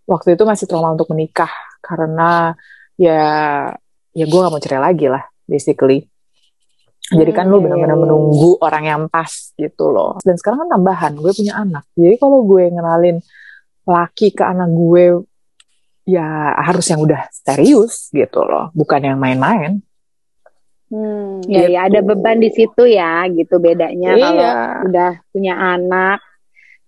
[0.09, 1.51] waktu itu masih trauma untuk menikah.
[1.81, 2.57] Karena
[2.97, 3.23] ya
[4.11, 6.07] ya gue gak mau cerai lagi lah basically.
[7.11, 10.23] Jadi kan lo benar-benar menunggu orang yang pas gitu loh.
[10.23, 11.83] Dan sekarang kan tambahan gue punya anak.
[11.99, 13.19] Jadi kalau gue ngenalin
[13.83, 15.27] laki ke anak gue
[16.07, 18.71] ya harus yang udah serius gitu loh.
[18.79, 19.83] Bukan yang main-main
[20.90, 21.74] Hmm, ya, gitu.
[21.79, 24.26] ya ada beban di situ ya, gitu bedanya iya.
[24.26, 24.53] kalau
[24.90, 26.18] udah punya anak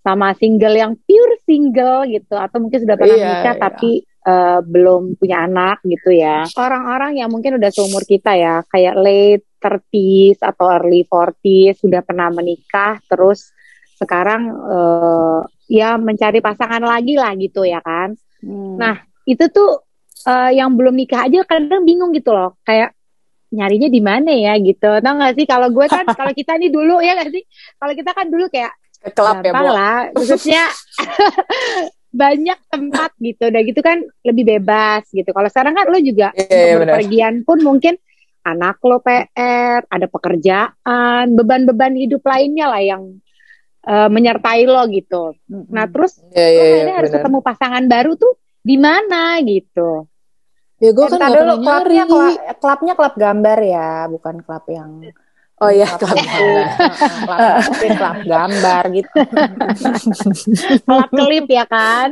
[0.02, 3.62] sama single yang pure single gitu, atau mungkin sudah pernah iya, nikah iya.
[3.62, 3.90] tapi
[4.26, 6.42] uh, belum punya anak gitu ya.
[6.58, 12.26] Orang-orang yang mungkin udah seumur kita ya, kayak late 30s atau early 40s sudah pernah
[12.34, 13.54] menikah, terus
[13.94, 18.18] sekarang uh, ya mencari pasangan lagi lah gitu ya kan.
[18.42, 18.82] Hmm.
[18.82, 19.86] Nah itu tuh
[20.26, 22.98] uh, yang belum nikah aja kadang bingung gitu loh, kayak
[23.52, 24.88] nyarinya di mana ya gitu.
[24.98, 27.44] Tau gak sih kalau gue kan kalau kita nih dulu ya gak sih?
[27.76, 28.72] Kalau kita kan dulu kayak
[29.12, 29.98] Kelap ya, lah.
[30.14, 30.70] Khususnya
[32.22, 33.42] banyak tempat gitu.
[33.52, 35.28] Udah gitu kan lebih bebas gitu.
[35.30, 38.00] Kalau sekarang kan lo juga yeah, yeah, berpergian pun mungkin
[38.42, 43.02] anak lo PR, ada pekerjaan, beban-beban hidup lainnya lah yang
[43.86, 45.34] uh, menyertai lo gitu.
[45.70, 50.06] Nah terus yeah, yeah, lo yeah, harus ketemu pasangan baru tuh di mana gitu.
[50.82, 55.14] Ya gue kan gak dulu klubnya klub, klubnya klub gambar ya, bukan klub yang
[55.62, 56.66] Oh iya, klub gambar.
[57.22, 59.18] klub, klub gambar gitu.
[60.90, 62.10] klub klip ya kan?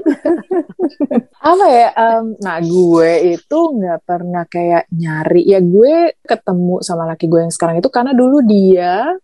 [1.42, 1.88] Apa ya?
[1.98, 5.42] Um, nah gue itu nggak pernah kayak nyari.
[5.50, 9.18] Ya gue ketemu sama laki gue yang sekarang itu karena dulu dia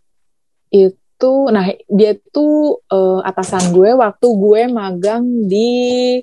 [0.74, 6.18] itu, nah dia tuh uh, atasan gue waktu gue magang di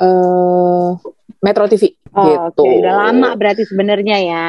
[0.00, 0.96] uh,
[1.44, 2.64] Metro TV oh, gitu.
[2.64, 2.80] Okay.
[2.80, 4.46] Udah lama berarti sebenarnya ya.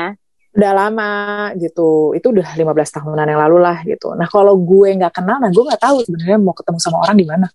[0.55, 1.11] Udah lama
[1.59, 2.15] gitu.
[2.15, 4.15] Itu udah 15 tahunan yang lalu lah gitu.
[4.15, 7.27] Nah, kalau gue nggak kenal, nah gue nggak tahu sebenarnya mau ketemu sama orang di
[7.27, 7.47] mana.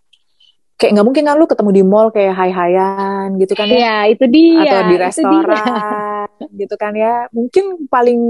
[0.77, 3.77] Kayak nggak mungkin kan lu ketemu di mall kayak hai-hayan gitu kan ya.
[3.77, 4.61] Iya, itu dia.
[4.61, 7.15] Atau di restoran gitu kan ya.
[7.33, 8.21] Mungkin paling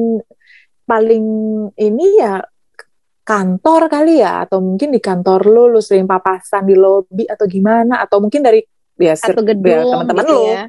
[0.87, 1.25] paling
[1.79, 2.43] ini ya
[3.23, 8.03] kantor kali ya atau mungkin di kantor lu lu sering papasan di lobby atau gimana
[8.03, 8.59] atau mungkin dari
[8.99, 10.67] ya, atau gedung ya, teman-teman gitu lu ya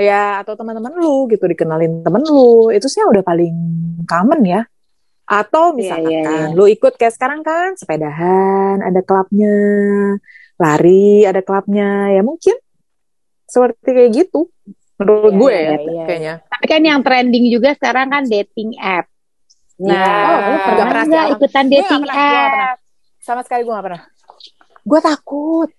[0.00, 3.54] ya atau teman-teman lu gitu dikenalin temen lu itu sih udah paling
[4.08, 4.64] common ya.
[5.30, 6.56] Atau iya, misalkan yeah, yeah, yeah.
[6.58, 9.54] lu ikut kayak sekarang kan sepedahan ada klubnya
[10.58, 12.10] lari ada klubnya.
[12.10, 12.56] Ya mungkin
[13.46, 14.50] seperti kayak gitu
[14.98, 16.34] menurut yeah, gue yeah, ya yeah, kayaknya.
[16.48, 19.06] Tapi kan yang trending juga sekarang kan dating app.
[19.80, 22.76] Nah oh, lu pernah nggak ikutan dating app?
[23.20, 24.02] Sama sekali gue gak pernah.
[24.80, 25.70] Gue takut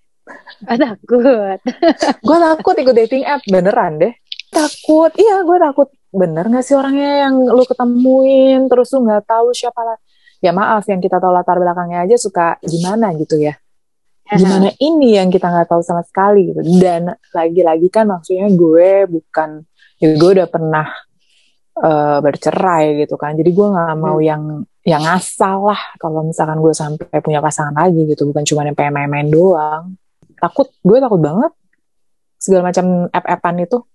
[0.67, 1.60] Oh, takut.
[2.28, 4.13] gue takut ikut dating app beneran deh.
[4.52, 5.88] Takut, iya gue takut.
[6.12, 9.97] Bener gak sih orangnya yang lu ketemuin terus lu nggak tahu siapa lah.
[10.43, 13.56] Ya maaf yang kita tahu latar belakangnya aja suka gimana gitu ya.
[14.32, 16.62] Gimana ini yang kita nggak tahu sama sekali gitu.
[16.82, 19.63] Dan lagi-lagi kan maksudnya gue bukan,
[20.02, 20.88] ya gue udah pernah
[21.80, 23.38] uh, bercerai gitu kan.
[23.39, 24.28] Jadi gue nggak mau hmm.
[24.28, 24.43] yang
[24.82, 28.97] yang asal lah kalau misalkan gue sampai punya pasangan lagi gitu bukan cuma yang pengen
[28.97, 29.93] main-main doang
[30.41, 31.51] takut gue takut banget
[32.41, 33.86] segala macam app-appan itu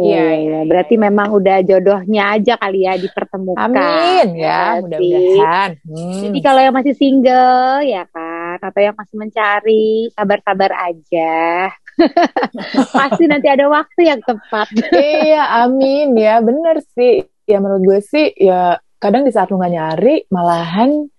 [0.00, 0.60] Iya, iya.
[0.64, 3.68] Berarti memang udah jodohnya aja kali ya dipertemukan.
[3.68, 5.70] Amin ya, mudah-mudahan.
[5.84, 6.22] Hmm.
[6.24, 11.68] Jadi kalau yang masih single ya kan, atau yang masih mencari, sabar-sabar aja.
[12.96, 14.72] Pasti nanti ada waktu yang tepat.
[14.96, 17.28] iya, amin ya, bener sih.
[17.44, 21.10] Ya menurut gue sih, ya kadang di saat lu gak nyari, malahan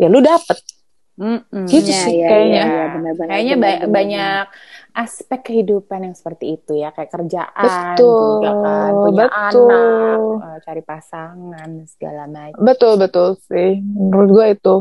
[0.00, 0.56] ya lu dapet
[1.20, 2.62] Mm-mm, gitu ya, sih ya, kayaknya.
[2.64, 3.92] Ya, benar, benar, kayaknya benar, ba- benar.
[3.92, 4.44] banyak
[4.96, 9.68] aspek kehidupan yang seperti itu ya, kayak kerjaan betul, juga kan, punya betul.
[9.68, 12.58] anak, uh, cari pasangan segala macam.
[12.64, 14.74] Betul betul sih, menurut gue itu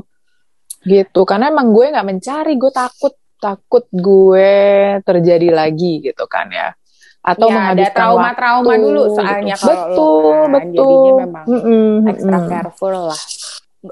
[0.87, 1.21] gitu.
[1.27, 4.51] Karena emang gue nggak mencari, gue takut takut gue
[5.03, 6.75] terjadi lagi gitu kan ya
[7.19, 9.67] atau ya, ada trauma-trauma dulu soalnya gitu.
[9.67, 10.71] kalau betul, lo kan betul.
[10.71, 13.19] jadinya memang mm -mm, extra careful lah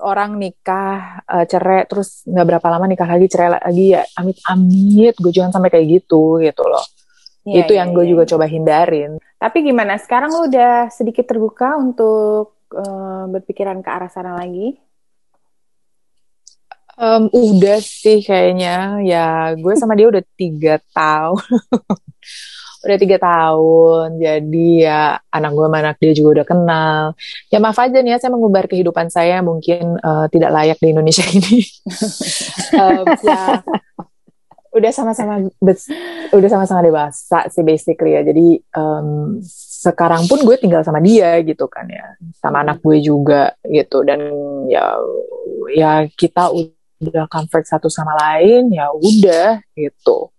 [0.03, 5.15] orang nikah uh, cerai terus nggak berapa lama nikah lagi cerai lagi ya amit amit
[5.15, 6.83] gue jangan sampai kayak gitu gitu loh.
[7.47, 8.11] Ya, itu ya, yang gue ya.
[8.11, 9.23] juga coba hindarin.
[9.39, 9.95] Tapi gimana?
[9.95, 14.75] Sekarang lu udah sedikit terbuka untuk uh, berpikiran ke arah sana lagi?
[16.99, 18.99] Um, udah sih kayaknya.
[19.07, 21.39] Ya gue sama dia udah tiga tahun
[22.85, 25.01] udah tiga tahun jadi ya
[25.33, 27.01] anak gue sama anak dia juga udah kenal.
[27.49, 31.25] Ya maaf aja nih ya saya mengubah kehidupan saya mungkin uh, tidak layak di Indonesia
[31.37, 31.59] ini.
[32.77, 33.41] Um, ya
[34.77, 35.41] udah sama-sama
[36.29, 38.21] udah sama-sama dewasa sih basically ya.
[38.21, 39.41] Jadi um,
[39.81, 42.13] sekarang pun gue tinggal sama dia gitu kan ya.
[42.37, 44.05] Sama anak gue juga gitu.
[44.05, 44.21] Dan
[44.69, 44.95] ya
[45.73, 46.53] ya kita
[46.97, 50.29] udah comfort satu sama lain ya udah gitu.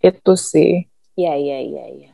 [0.00, 2.10] Itu sih Iya, iya, iya, iya.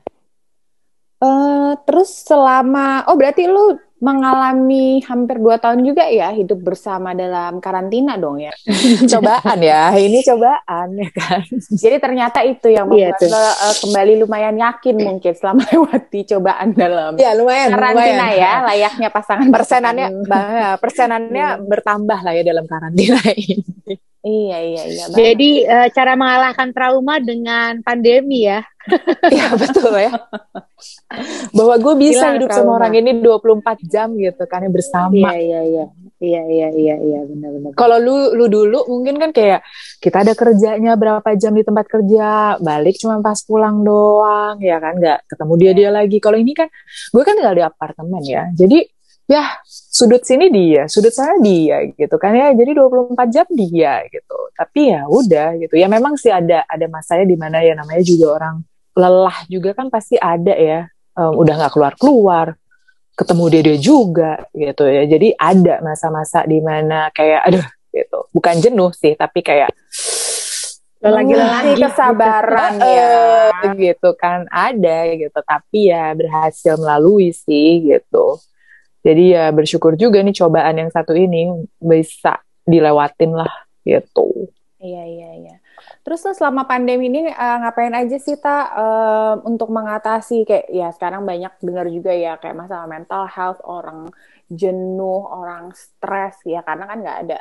[1.20, 7.60] Uh, terus selama, oh berarti lu mengalami hampir dua tahun juga ya hidup bersama dalam
[7.60, 8.52] karantina dong ya?
[9.12, 11.44] cobaan ya, ini cobaan ya kan.
[11.68, 16.20] Jadi ternyata itu yang iya, membuat iya, lo uh, kembali lumayan yakin mungkin selama lewati
[16.24, 18.40] cobaan dalam ya, lumayan, karantina lumayan.
[18.40, 19.48] ya, layaknya pasangan.
[19.52, 20.08] Persenannya,
[20.80, 21.60] persenannya iya.
[21.60, 24.10] bertambah lah ya dalam karantina ini.
[24.20, 25.04] Iya iya iya.
[25.09, 28.61] Jadi uh, cara mengalahkan trauma dengan pandemi ya.
[29.33, 30.12] Iya betul ya.
[31.52, 32.64] Bahwa gue bisa Gila, hidup trauma.
[32.64, 35.12] sama orang ini 24 jam gitu kan bersama.
[35.12, 35.84] Iya iya iya.
[36.20, 37.70] Iya iya iya iya benar benar.
[37.72, 39.64] Kalau lu lu dulu mungkin kan kayak
[40.05, 45.01] kita ada kerjanya berapa jam di tempat kerja, balik cuma pas pulang doang ya kan
[45.01, 46.20] nggak ketemu dia dia lagi.
[46.20, 46.68] Kalau ini kan
[47.09, 48.53] gue kan tinggal di apartemen ya.
[48.53, 48.84] Jadi
[49.31, 52.51] ya sudut sini dia, sudut sana dia gitu kan ya.
[52.51, 54.39] Jadi 24 jam dia gitu.
[54.59, 55.74] Tapi ya udah gitu.
[55.78, 58.66] Ya memang sih ada ada masanya di mana ya namanya juga orang
[58.99, 60.91] lelah juga kan pasti ada ya.
[61.14, 62.59] Um, udah nggak keluar-keluar,
[63.14, 65.07] ketemu dia dia juga gitu ya.
[65.07, 69.70] Jadi ada masa-masa di mana kayak aduh gitu bukan jenuh sih tapi kayak
[71.01, 73.16] lagi-lagi kesabaran ya
[73.72, 78.37] gitu kan ada gitu tapi ya berhasil melalui sih gitu
[79.01, 83.51] jadi ya bersyukur juga nih cobaan yang satu ini bisa dilewatin lah
[83.84, 84.48] gitu
[84.80, 85.55] iya iya iya
[86.05, 90.88] terus tuh selama pandemi ini uh, ngapain aja sih ta uh, untuk mengatasi kayak ya
[90.92, 94.09] sekarang banyak dengar juga ya kayak masalah mental health orang
[94.51, 97.38] jenuh orang stres ya karena kan nggak ada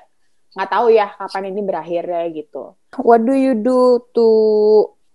[0.49, 2.73] nggak tahu ya kapan ini berakhirnya gitu.
[3.05, 4.29] What do you do to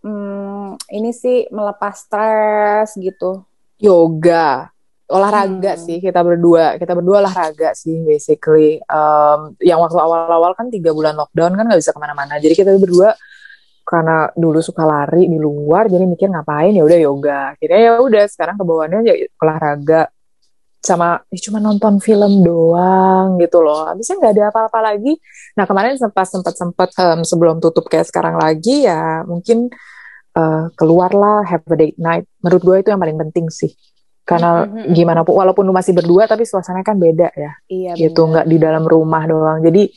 [0.07, 3.43] hmm, ini sih melepas stres gitu?
[3.83, 4.71] Yoga,
[5.11, 5.83] olahraga hmm.
[5.85, 6.81] sih kita berdua.
[6.81, 8.81] Kita berdua olahraga sih basically.
[8.89, 12.41] Um, yang waktu awal-awal kan tiga bulan lockdown kan nggak bisa ke mana-mana.
[12.41, 13.13] Jadi kita berdua
[13.85, 18.25] karena dulu suka lari di luar jadi mikir ngapain ya udah yoga akhirnya ya udah
[18.33, 20.09] sekarang kebawaannya ya olahraga
[20.85, 23.89] sama ya cuma nonton film doang gitu loh.
[23.89, 25.17] Habisnya nggak ada apa-apa lagi.
[25.57, 29.73] Nah kemarin sempat sempat sempat um, sebelum tutup kayak sekarang lagi ya mungkin
[30.37, 32.29] uh, keluarlah have a date night.
[32.45, 33.73] Menurut gue itu yang paling penting sih.
[34.25, 34.93] Karena mm-hmm.
[34.97, 37.53] gimana pun walaupun lu masih berdua tapi suasananya kan beda ya.
[37.69, 37.93] Iya.
[37.97, 39.61] Gitu nggak di dalam rumah doang.
[39.61, 39.93] Jadi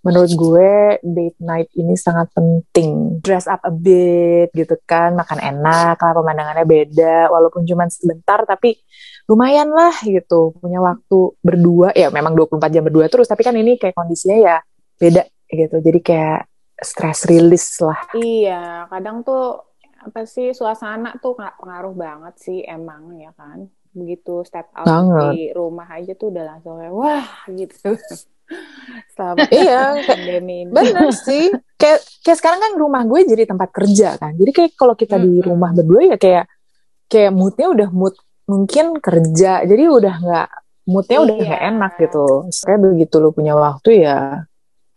[0.00, 3.20] menurut gue date night ini sangat penting.
[3.20, 8.80] Dress up a bit gitu kan, makan enak, lah pemandangannya beda, walaupun cuma sebentar tapi
[9.30, 13.78] lumayan lah gitu punya waktu berdua ya memang 24 jam berdua terus tapi kan ini
[13.78, 14.56] kayak kondisinya ya
[14.98, 16.40] beda gitu jadi kayak
[16.82, 19.69] stress release lah iya kadang tuh
[20.00, 23.68] apa sih suasana tuh pengaruh banget sih emang ya kan?
[23.92, 25.32] Begitu step out banget.
[25.36, 27.90] di rumah aja tuh udah langsung kayak wah gitu.
[29.14, 30.72] Selama iya pandemi ini.
[30.72, 31.52] bener sih.
[31.76, 34.32] Kayak kayak sekarang kan rumah gue jadi tempat kerja kan.
[34.34, 36.44] Jadi kayak kalau kita di rumah berdua ya kayak
[37.06, 38.14] kayak moodnya udah mood
[38.48, 39.62] mungkin kerja.
[39.62, 40.48] Jadi udah nggak
[40.90, 41.24] moodnya iya.
[41.24, 42.26] udah nggak enak gitu.
[42.66, 44.49] Kayak begitu lo punya waktu ya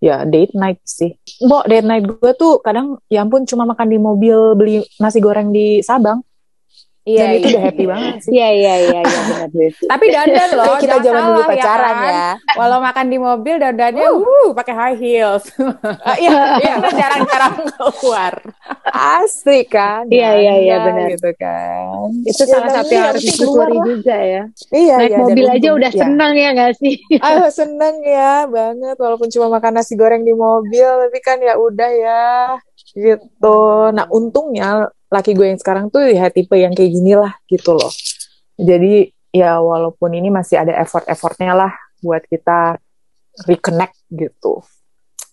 [0.04, 1.16] ya date night sih.
[1.40, 5.56] Bo, date night gue tuh kadang ya ampun cuma makan di mobil beli nasi goreng
[5.56, 6.20] di Sabang
[7.04, 7.52] Iya, Dan itu iya.
[7.52, 8.32] udah happy banget sih.
[8.32, 12.14] Iya, iya, iya, iya benar Tapi dandan loh, kita zaman dulu ya pacaran ya, kan?
[12.16, 12.30] ya.
[12.56, 15.44] Walau makan di mobil dandannya uh, uh pakai high heels.
[15.60, 18.34] uh, iya, iya, jarang-jarang keluar.
[18.88, 20.08] Asli kan?
[20.08, 22.08] Iya, iya, iya benar gitu kan.
[22.24, 24.44] Itu ya, salah satu yang harus disyukuri juga ya.
[24.72, 26.02] Iya, Naik iya, mobil aja udah ya.
[26.08, 26.96] senang ya gak sih?
[27.20, 31.92] Ah, seneng ya banget walaupun cuma makan nasi goreng di mobil tapi kan ya udah
[31.92, 32.24] ya
[32.96, 33.92] gitu.
[33.92, 37.94] Nah, untungnya laki gue yang sekarang tuh ya tipe yang kayak gini lah gitu loh.
[38.58, 42.82] Jadi ya walaupun ini masih ada effort-effortnya lah buat kita
[43.46, 44.66] reconnect gitu.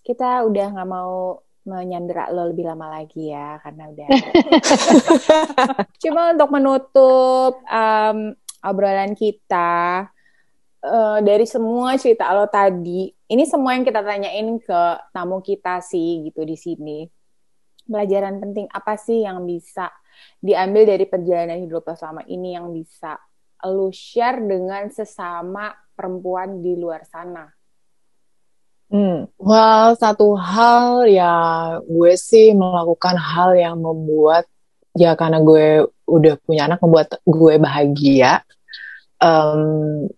[0.05, 4.09] Kita udah nggak mau menyandera lo lebih lama lagi ya karena udah.
[6.03, 8.33] Cuma untuk menutup um,
[8.65, 10.09] obrolan kita
[10.85, 14.81] uh, dari semua cerita lo tadi, ini semua yang kita tanyain ke
[15.13, 17.20] tamu kita sih gitu di sini
[17.91, 19.91] pelajaran penting apa sih yang bisa
[20.39, 23.19] diambil dari perjalanan hidup lo selama ini yang bisa
[23.67, 27.45] lo share dengan sesama perempuan di luar sana?
[28.91, 31.35] Hmm, well satu hal ya
[31.83, 34.51] gue sih melakukan hal yang membuat
[34.99, 38.43] ya karena gue udah punya anak membuat gue bahagia.
[39.21, 40.09] Um,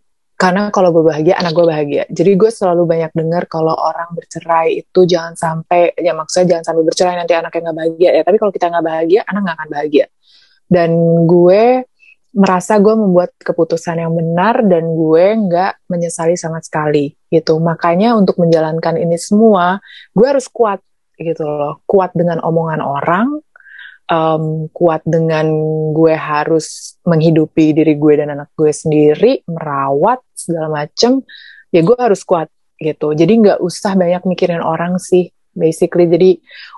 [0.42, 2.02] karena kalau gue bahagia anak gue bahagia.
[2.10, 6.82] Jadi gue selalu banyak dengar kalau orang bercerai itu jangan sampai ya maksudnya jangan sampai
[6.82, 8.10] bercerai nanti anaknya nggak bahagia.
[8.10, 10.06] Ya tapi kalau kita nggak bahagia anak nggak akan bahagia.
[10.66, 10.90] Dan
[11.30, 11.62] gue
[12.34, 17.62] merasa gue membuat keputusan yang benar dan gue nggak menyesali sama sekali gitu.
[17.62, 19.78] Makanya untuk menjalankan ini semua
[20.10, 20.82] gue harus kuat
[21.22, 21.86] gitu loh.
[21.86, 23.38] Kuat dengan omongan orang
[24.12, 25.48] um, kuat dengan
[25.96, 31.24] gue harus menghidupi diri gue dan anak gue sendiri, merawat segala macem,
[31.72, 33.16] ya gue harus kuat gitu.
[33.16, 36.04] Jadi nggak usah banyak mikirin orang sih, basically.
[36.06, 36.30] Jadi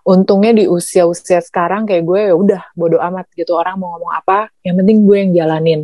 [0.07, 4.55] untungnya di usia-usia sekarang kayak gue ya udah bodo amat gitu orang mau ngomong apa,
[4.63, 5.81] yang penting gue yang jalanin.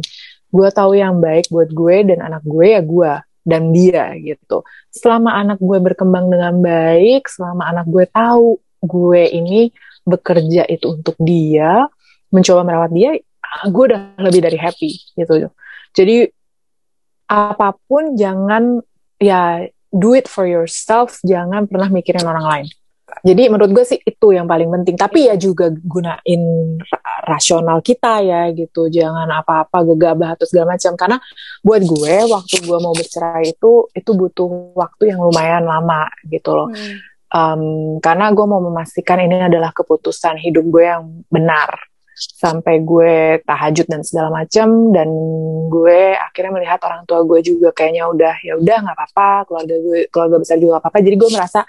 [0.50, 3.12] Gue tahu yang baik buat gue dan anak gue ya gue
[3.46, 4.62] dan dia gitu.
[4.94, 9.70] Selama anak gue berkembang dengan baik, selama anak gue tahu gue ini
[10.04, 11.86] bekerja itu untuk dia,
[12.30, 13.10] mencoba merawat dia,
[13.42, 15.50] ah, gue udah lebih dari happy gitu.
[15.94, 16.30] Jadi
[17.30, 18.82] apa pun jangan
[19.18, 22.68] ya do it for yourself, jangan pernah mikirin orang lain.
[23.26, 24.94] Jadi menurut gue sih itu yang paling penting.
[24.94, 26.78] Tapi ya juga gunain
[27.26, 28.86] rasional kita ya gitu.
[28.86, 30.94] Jangan apa-apa gegabah atau segala macam.
[30.94, 31.18] Karena
[31.58, 36.70] buat gue waktu gue mau bercerai itu itu butuh waktu yang lumayan lama gitu loh.
[36.70, 37.62] Hmm um,
[38.02, 41.90] karena gue mau memastikan ini adalah keputusan hidup gue yang benar.
[42.20, 45.08] Sampai gue tahajud dan segala macam dan
[45.72, 49.98] gue akhirnya melihat orang tua gue juga kayaknya udah ya udah nggak apa-apa keluarga gue
[50.12, 51.00] keluarga besar juga nggak apa-apa.
[51.00, 51.60] Jadi gue merasa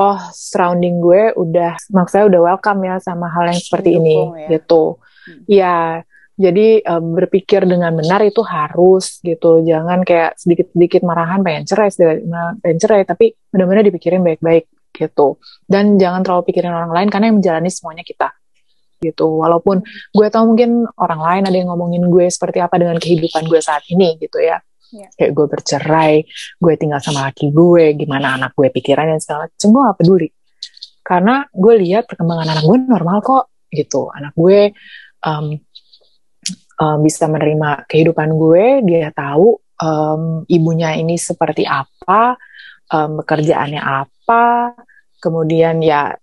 [0.00, 4.48] oh surrounding gue udah maksudnya udah welcome ya sama hal yang seperti Dukung, ini ya.
[4.56, 4.84] gitu.
[5.24, 5.44] Hmm.
[5.48, 5.76] ya
[6.34, 9.62] jadi um, berpikir dengan benar itu harus gitu.
[9.62, 15.42] Jangan kayak sedikit-sedikit marahan pengen cerai pengen cerai tapi benar-benar dipikirin baik-baik gitu.
[15.66, 18.30] Dan jangan terlalu pikirin orang lain karena yang menjalani semuanya kita.
[19.02, 19.26] Gitu.
[19.26, 19.82] Walaupun
[20.14, 23.82] gue tahu mungkin orang lain ada yang ngomongin gue seperti apa dengan kehidupan gue saat
[23.90, 24.62] ini gitu ya.
[24.94, 25.10] Yeah.
[25.18, 26.14] kayak gue bercerai
[26.62, 30.28] gue tinggal sama laki gue gimana anak gue pikirannya segala macam gue gak peduli.
[31.02, 34.06] Karena gue lihat perkembangan anak gue normal kok gitu.
[34.14, 34.70] Anak gue
[35.26, 35.58] um,
[36.78, 42.38] um, bisa menerima kehidupan gue dia tahu um, ibunya ini seperti apa
[42.94, 44.13] um, pekerjaannya apa
[45.20, 46.16] kemudian ya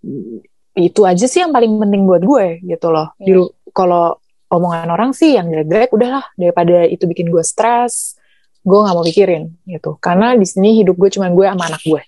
[0.78, 3.44] itu aja sih yang paling penting buat gue gitu loh yeah.
[3.76, 4.18] kalau
[4.52, 8.20] omongan orang sih yang jelek-jelek udahlah daripada itu bikin gue stres
[8.62, 12.02] gue nggak mau pikirin gitu karena di sini hidup gue cuma gue sama anak gue